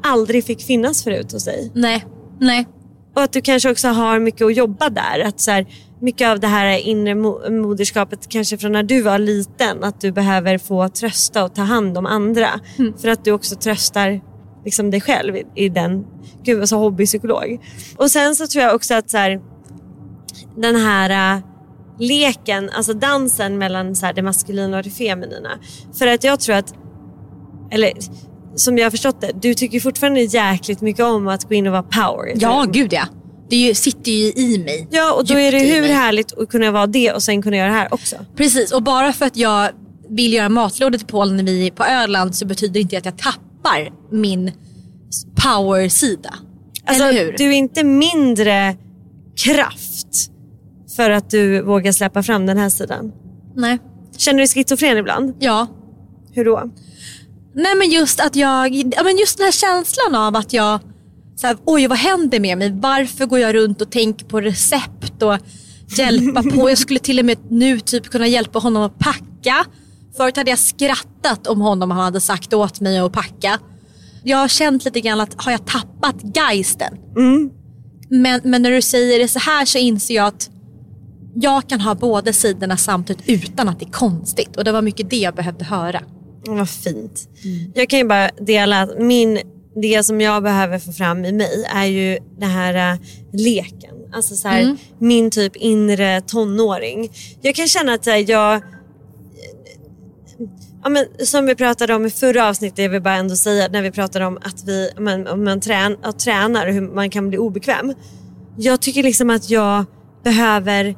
aldrig 0.02 0.44
fick 0.44 0.62
finnas 0.62 1.04
förut 1.04 1.32
hos 1.32 1.44
dig. 1.44 1.70
Nej, 1.74 2.04
nej. 2.40 2.66
Och 3.14 3.22
att 3.22 3.32
du 3.32 3.40
kanske 3.40 3.70
också 3.70 3.88
har 3.88 4.18
mycket 4.18 4.46
att 4.46 4.56
jobba 4.56 4.88
där. 4.88 5.20
Att 5.24 5.40
så 5.40 5.50
här, 5.50 5.66
mycket 6.00 6.28
av 6.28 6.40
det 6.40 6.46
här 6.46 6.78
inre 6.78 7.14
mo- 7.14 7.50
moderskapet 7.50 8.28
kanske 8.28 8.58
från 8.58 8.72
när 8.72 8.82
du 8.82 9.02
var 9.02 9.18
liten. 9.18 9.84
Att 9.84 10.00
du 10.00 10.12
behöver 10.12 10.58
få 10.58 10.88
trösta 10.88 11.44
och 11.44 11.54
ta 11.54 11.62
hand 11.62 11.98
om 11.98 12.06
andra. 12.06 12.48
För 13.00 13.08
att 13.08 13.24
du 13.24 13.32
också 13.32 13.56
tröstar 13.56 14.20
liksom 14.64 14.90
dig 14.90 15.00
själv 15.00 15.36
i, 15.36 15.44
i 15.54 15.68
den. 15.68 16.06
Gud 16.42 16.58
vad 16.58 16.68
så 16.68 16.78
hobbypsykolog. 16.78 17.60
Och 17.96 18.10
sen 18.10 18.36
så 18.36 18.46
tror 18.46 18.64
jag 18.64 18.74
också 18.74 18.94
att 18.94 19.10
så 19.10 19.16
här, 19.16 19.40
den 20.56 20.76
här 20.76 21.36
äh, 21.36 21.42
leken, 21.98 22.70
alltså 22.70 22.92
dansen 22.92 23.58
mellan 23.58 23.96
så 23.96 24.06
här, 24.06 24.12
det 24.12 24.22
maskulina 24.22 24.76
och 24.76 24.82
det 24.82 24.90
feminina. 24.90 25.50
För 25.98 26.06
att 26.06 26.24
jag 26.24 26.40
tror 26.40 26.56
att, 26.56 26.74
eller 27.70 27.92
som 28.54 28.78
jag 28.78 28.84
har 28.84 28.90
förstått 28.90 29.20
det, 29.20 29.30
du 29.42 29.54
tycker 29.54 29.80
fortfarande 29.80 30.20
jäkligt 30.20 30.80
mycket 30.80 31.04
om 31.04 31.28
att 31.28 31.44
gå 31.44 31.54
in 31.54 31.66
och 31.66 31.72
vara 31.72 31.82
power. 31.82 32.32
Ja, 32.36 32.66
gud 32.72 32.92
ja. 32.92 33.04
Det 33.50 33.56
ju, 33.56 33.74
sitter 33.74 34.12
ju 34.12 34.32
i 34.32 34.58
mig. 34.58 34.88
Ja, 34.90 35.12
och 35.14 35.26
då 35.26 35.38
är 35.38 35.52
det 35.52 35.58
hur 35.58 35.88
härligt 35.88 36.38
att 36.38 36.48
kunna 36.48 36.70
vara 36.70 36.86
det 36.86 37.12
och 37.12 37.22
sen 37.22 37.42
kunna 37.42 37.56
göra 37.56 37.68
det 37.68 37.74
här 37.74 37.94
också. 37.94 38.16
Precis, 38.36 38.72
och 38.72 38.82
bara 38.82 39.12
för 39.12 39.26
att 39.26 39.36
jag 39.36 39.70
vill 40.08 40.32
göra 40.32 40.48
matlådor 40.48 40.98
till 40.98 41.06
Polen 41.06 41.36
när 41.36 41.44
vi 41.44 41.66
är 41.66 41.70
på 41.70 41.84
Öland 41.84 42.36
så 42.36 42.46
betyder 42.46 42.74
det 42.74 42.80
inte 42.80 42.98
att 42.98 43.04
jag 43.04 43.18
tappar 43.18 43.92
min 44.12 44.52
power-sida. 45.42 46.34
Alltså, 46.84 47.04
Eller 47.04 47.24
hur? 47.24 47.34
Du 47.38 47.44
är 47.44 47.52
inte 47.52 47.84
mindre 47.84 48.76
kraft 49.44 50.30
för 50.96 51.10
att 51.10 51.30
du 51.30 51.62
vågar 51.62 51.92
släppa 51.92 52.22
fram 52.22 52.46
den 52.46 52.58
här 52.58 52.68
sidan. 52.68 53.12
Nej. 53.56 53.78
Känner 54.16 54.38
du 54.38 54.44
dig 54.44 54.48
schizofren 54.48 54.98
ibland? 54.98 55.34
Ja. 55.38 55.66
Hur 56.32 56.44
då? 56.44 56.70
Nej 57.54 57.74
men 57.76 57.90
just 57.90 58.20
att 58.20 58.36
jag, 58.36 58.74
ja, 58.74 59.02
men 59.02 59.16
just 59.18 59.38
den 59.38 59.44
här 59.44 59.52
känslan 59.52 60.14
av 60.14 60.36
att 60.36 60.52
jag, 60.52 60.80
så 61.40 61.46
här, 61.46 61.56
oj 61.64 61.86
vad 61.86 61.98
händer 61.98 62.40
med 62.40 62.58
mig? 62.58 62.72
Varför 62.72 63.26
går 63.26 63.38
jag 63.38 63.54
runt 63.54 63.80
och 63.80 63.90
tänker 63.90 64.26
på 64.26 64.40
recept 64.40 65.22
och 65.22 65.38
hjälpa 65.98 66.42
på? 66.42 66.70
Jag 66.70 66.78
skulle 66.78 67.00
till 67.00 67.18
och 67.18 67.24
med 67.24 67.38
nu 67.50 67.80
typ 67.80 68.06
kunna 68.10 68.26
hjälpa 68.26 68.58
honom 68.58 68.82
att 68.82 68.98
packa. 68.98 69.64
Förut 70.16 70.36
hade 70.36 70.50
jag 70.50 70.58
skrattat 70.58 71.46
om 71.46 71.60
honom 71.60 71.90
han 71.90 72.00
hade 72.00 72.20
sagt 72.20 72.54
åt 72.54 72.80
mig 72.80 72.98
att 72.98 73.12
packa. 73.12 73.58
Jag 74.24 74.38
har 74.38 74.48
känt 74.48 74.84
lite 74.84 75.00
grann 75.00 75.20
att 75.20 75.44
har 75.44 75.52
jag 75.52 75.66
tappat 75.66 76.16
geisten? 76.36 76.94
Men, 78.10 78.40
men 78.44 78.62
när 78.62 78.70
du 78.70 78.82
säger 78.82 79.18
det 79.18 79.28
så 79.28 79.38
här 79.38 79.64
så 79.64 79.78
inser 79.78 80.14
jag 80.14 80.26
att 80.26 80.50
jag 81.34 81.68
kan 81.68 81.80
ha 81.80 81.94
båda 81.94 82.32
sidorna 82.32 82.76
samtidigt 82.76 83.28
utan 83.28 83.68
att 83.68 83.80
det 83.80 83.86
är 83.86 83.90
konstigt. 83.90 84.56
Och 84.56 84.64
det 84.64 84.72
var 84.72 84.82
mycket 84.82 85.10
det 85.10 85.16
jag 85.16 85.34
behövde 85.34 85.64
höra. 85.64 86.02
Mm, 86.46 86.58
Vad 86.58 86.70
fint. 86.70 87.28
Jag 87.74 87.88
kan 87.88 87.98
ju 87.98 88.04
bara 88.04 88.30
dela 88.40 88.82
att 88.82 88.98
min, 88.98 89.40
det 89.80 90.02
som 90.06 90.20
jag 90.20 90.42
behöver 90.42 90.78
få 90.78 90.92
fram 90.92 91.24
i 91.24 91.32
mig 91.32 91.66
är 91.74 91.84
ju 91.84 92.18
den 92.38 92.50
här 92.50 92.92
äh, 92.92 92.98
leken. 93.32 93.94
Alltså 94.12 94.36
så 94.36 94.48
här, 94.48 94.76
min 94.98 95.30
typ 95.30 95.56
inre 95.56 96.20
tonåring. 96.20 97.10
Jag 97.40 97.54
kan 97.54 97.66
känna 97.66 97.92
att 97.92 98.06
här, 98.06 98.30
jag 98.30 98.62
Ja, 100.82 100.88
men, 100.88 101.26
som 101.26 101.46
vi 101.46 101.54
pratade 101.54 101.94
om 101.94 102.06
i 102.06 102.10
förra 102.10 102.48
avsnittet, 102.48 102.78
jag 102.78 102.88
vill 102.88 103.02
bara 103.02 103.14
ändå 103.14 103.36
säga 103.36 103.68
när 103.68 103.82
vi 103.82 103.90
pratade 103.90 104.26
om 104.26 104.36
att 104.36 104.64
vi 104.66 104.90
man, 104.98 105.26
om 105.26 105.44
man 105.44 105.60
trän, 105.60 105.96
att 106.02 106.18
tränar 106.18 106.66
och 106.66 106.72
hur 106.72 106.80
man 106.80 107.10
kan 107.10 107.28
bli 107.28 107.38
obekväm. 107.38 107.94
Jag 108.56 108.80
tycker 108.80 109.02
liksom 109.02 109.30
att 109.30 109.50
jag 109.50 109.84
behöver 110.24 110.96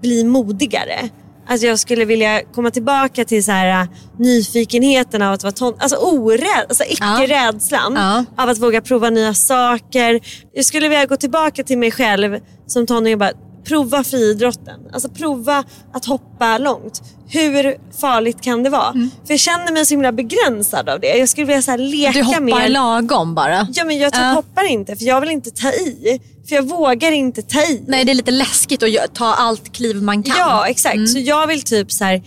bli 0.00 0.24
modigare. 0.24 1.08
Alltså 1.50 1.66
jag 1.66 1.78
skulle 1.78 2.04
vilja 2.04 2.42
komma 2.54 2.70
tillbaka 2.70 3.24
till 3.24 3.44
så 3.44 3.52
här, 3.52 3.80
äh, 3.82 3.88
nyfikenheten 4.18 5.22
av 5.22 5.32
att 5.32 5.42
vara 5.42 5.52
ton- 5.52 5.76
alltså 5.78 5.96
orädd, 5.96 6.66
alltså 6.68 6.84
icke-rädslan 6.84 7.94
Ja. 7.96 8.24
av 8.42 8.48
att 8.48 8.58
våga 8.58 8.80
prova 8.80 9.10
nya 9.10 9.34
saker. 9.34 10.20
Jag 10.54 10.64
skulle 10.64 10.88
vilja 10.88 11.06
gå 11.06 11.16
tillbaka 11.16 11.62
till 11.64 11.78
mig 11.78 11.90
själv 11.90 12.38
som 12.66 12.86
tonåring 12.86 13.14
och 13.14 13.18
bara 13.18 13.32
prova 13.68 14.04
friidrotten. 14.04 14.80
Alltså 14.92 15.08
prova 15.08 15.64
att 15.92 16.04
hoppa 16.04 16.58
långt. 16.58 17.02
Hur 17.30 17.76
farligt 18.00 18.40
kan 18.40 18.62
det 18.62 18.70
vara? 18.70 18.92
För 18.92 19.32
jag 19.32 19.40
känner 19.40 19.72
mig 19.72 19.86
så 19.86 19.94
himla 19.94 20.12
begränsad 20.12 20.88
av 20.88 21.00
det. 21.00 21.16
Jag 21.18 21.28
skulle 21.28 21.46
vilja 21.46 21.62
så 21.62 21.70
här 21.70 21.78
leka 21.78 22.12
Du 22.12 22.22
hoppar 22.22 22.40
mer. 22.40 22.68
lagom 22.68 23.34
bara. 23.34 23.66
Ja 23.72 23.84
men 23.84 23.98
jag 23.98 24.12
typ 24.12 24.22
Ja. 24.22 24.28
hoppar 24.32 24.64
inte 24.70 24.96
för 24.96 25.04
jag 25.04 25.20
vill 25.20 25.30
inte 25.30 25.50
ta 25.50 25.68
i. 25.68 26.20
För 26.48 26.54
jag 26.56 26.62
vågar 26.68 27.12
inte 27.12 27.42
ta 27.42 27.60
i. 27.62 27.82
Nej 27.86 28.04
det 28.04 28.12
är 28.12 28.14
lite 28.14 28.30
läskigt 28.30 28.82
att 28.82 29.14
ta 29.14 29.34
allt 29.34 29.72
kliv 29.72 30.02
man 30.02 30.22
kan. 30.22 30.34
Ja 30.38 30.66
exakt. 30.68 31.08
Så 31.08 31.18
jag 31.18 31.46
vill 31.46 31.62
typ 31.62 31.92
så 31.92 32.04
här, 32.04 32.22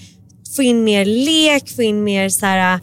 få 0.56 0.64
in 0.64 0.84
mer 0.84 1.06
lek, 1.06 1.76
få 1.76 1.82
in 1.82 2.04
mer 2.04 2.30
så 2.30 2.46
här, 2.46 2.74
äh, 2.74 2.80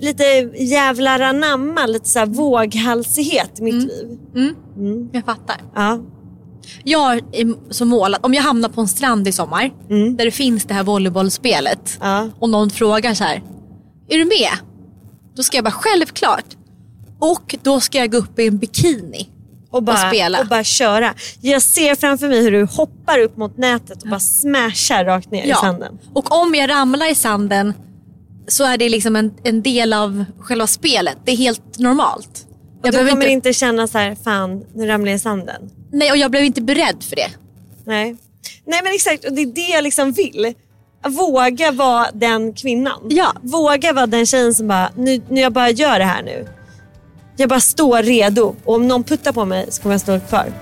lite 0.00 0.24
jävlar 0.58 1.20
anamma, 1.20 1.86
lite 1.86 2.08
så 2.08 2.18
här 2.18 2.26
våghalsighet 2.26 3.58
i 3.58 3.62
mitt 3.62 3.74
liv. 3.74 4.18
Jag 5.12 5.24
fattar. 5.24 5.56
Ja. 5.74 5.98
Jag 6.84 7.12
är 7.32 7.72
så 7.72 7.84
mål 7.84 8.14
att 8.14 8.24
om 8.24 8.34
jag 8.34 8.42
hamnar 8.42 8.68
på 8.68 8.80
en 8.80 8.88
strand 8.88 9.28
i 9.28 9.32
sommar 9.32 9.70
där 10.16 10.24
det 10.24 10.30
finns 10.30 10.64
det 10.64 10.74
här 10.74 10.82
volleybollspelet 10.82 11.98
Ja. 12.00 12.28
och 12.38 12.48
någon 12.48 12.70
frågar 12.70 13.14
så 13.14 13.24
här, 13.24 13.42
är 14.08 14.18
du 14.18 14.24
med? 14.24 14.50
Då 15.36 15.42
ska 15.42 15.56
jag 15.56 15.64
bara 15.64 15.70
självklart. 15.70 16.44
Och 17.18 17.56
då 17.62 17.80
ska 17.80 17.98
jag 17.98 18.10
gå 18.12 18.18
upp 18.18 18.38
i 18.38 18.46
en 18.46 18.58
bikini. 18.58 19.28
Och 19.70 19.82
bara, 19.82 20.08
spela. 20.08 20.40
och 20.40 20.46
bara 20.46 20.64
köra. 20.64 21.14
Jag 21.40 21.62
ser 21.62 21.94
framför 21.94 22.28
mig 22.28 22.42
hur 22.42 22.50
du 22.50 22.64
hoppar 22.64 23.18
upp 23.18 23.36
mot 23.36 23.56
nätet 23.56 24.02
och 24.02 24.08
bara 24.08 24.20
smashar 24.20 25.04
rakt 25.04 25.30
ner 25.30 25.44
i 25.44 25.54
sanden. 25.54 25.98
Och 26.14 26.32
om 26.42 26.54
jag 26.54 26.70
ramlar 26.70 27.10
i 27.10 27.14
sanden 27.14 27.74
så 28.48 28.64
är 28.64 28.78
det 28.78 28.88
liksom 28.88 29.16
en, 29.16 29.34
en 29.44 29.62
del 29.62 29.92
av 29.92 30.24
själva 30.40 30.66
spelet. 30.66 31.18
Det 31.24 31.32
är 31.32 31.36
helt 31.36 31.78
normalt. 31.78 32.46
Jag 32.82 32.92
du 32.92 32.98
kommer 32.98 33.10
inte, 33.10 33.28
inte... 33.28 33.52
känna 33.52 33.86
så 33.86 33.98
här, 33.98 34.16
fan 34.24 34.64
nu 34.74 34.86
ramlar 34.86 35.08
jag 35.10 35.16
i 35.16 35.18
sanden. 35.18 35.70
nej, 35.92 36.10
och 36.10 36.16
jag 36.16 36.30
blev 36.30 36.44
inte 36.44 36.62
beredd 36.62 37.04
för 37.08 37.16
det. 37.16 37.30
Nej. 37.84 38.16
Nej 38.64 38.80
men 38.84 38.94
exakt 38.94 39.24
och 39.24 39.32
det 39.32 39.42
är 39.42 39.46
det 39.46 39.60
jag 39.74 39.84
liksom 39.84 40.12
vill. 40.12 40.54
Våga 41.08 41.72
vara 41.72 42.06
den 42.12 42.52
kvinnan. 42.52 43.00
Ja. 43.08 43.32
Våga 43.42 43.92
vara 43.92 44.06
den 44.06 44.26
tjejen 44.26 44.54
som 44.54 44.68
bara, 44.68 44.90
nu, 44.96 45.22
nu 45.28 45.40
jag 45.40 45.52
bara 45.52 45.70
gör 45.70 45.98
det 45.98 46.04
här 46.04 46.22
nu. 46.22 46.48
Jag 47.36 47.48
bara 47.48 47.60
står 47.60 48.02
redo 48.02 48.54
och 48.64 48.74
om 48.74 48.88
någon 48.88 49.04
puttar 49.04 49.32
på 49.32 49.44
mig 49.44 49.66
så 49.70 49.82
kommer 49.82 49.94
jag 49.94 50.00
stå 50.00 50.20
kvar. 50.20 50.52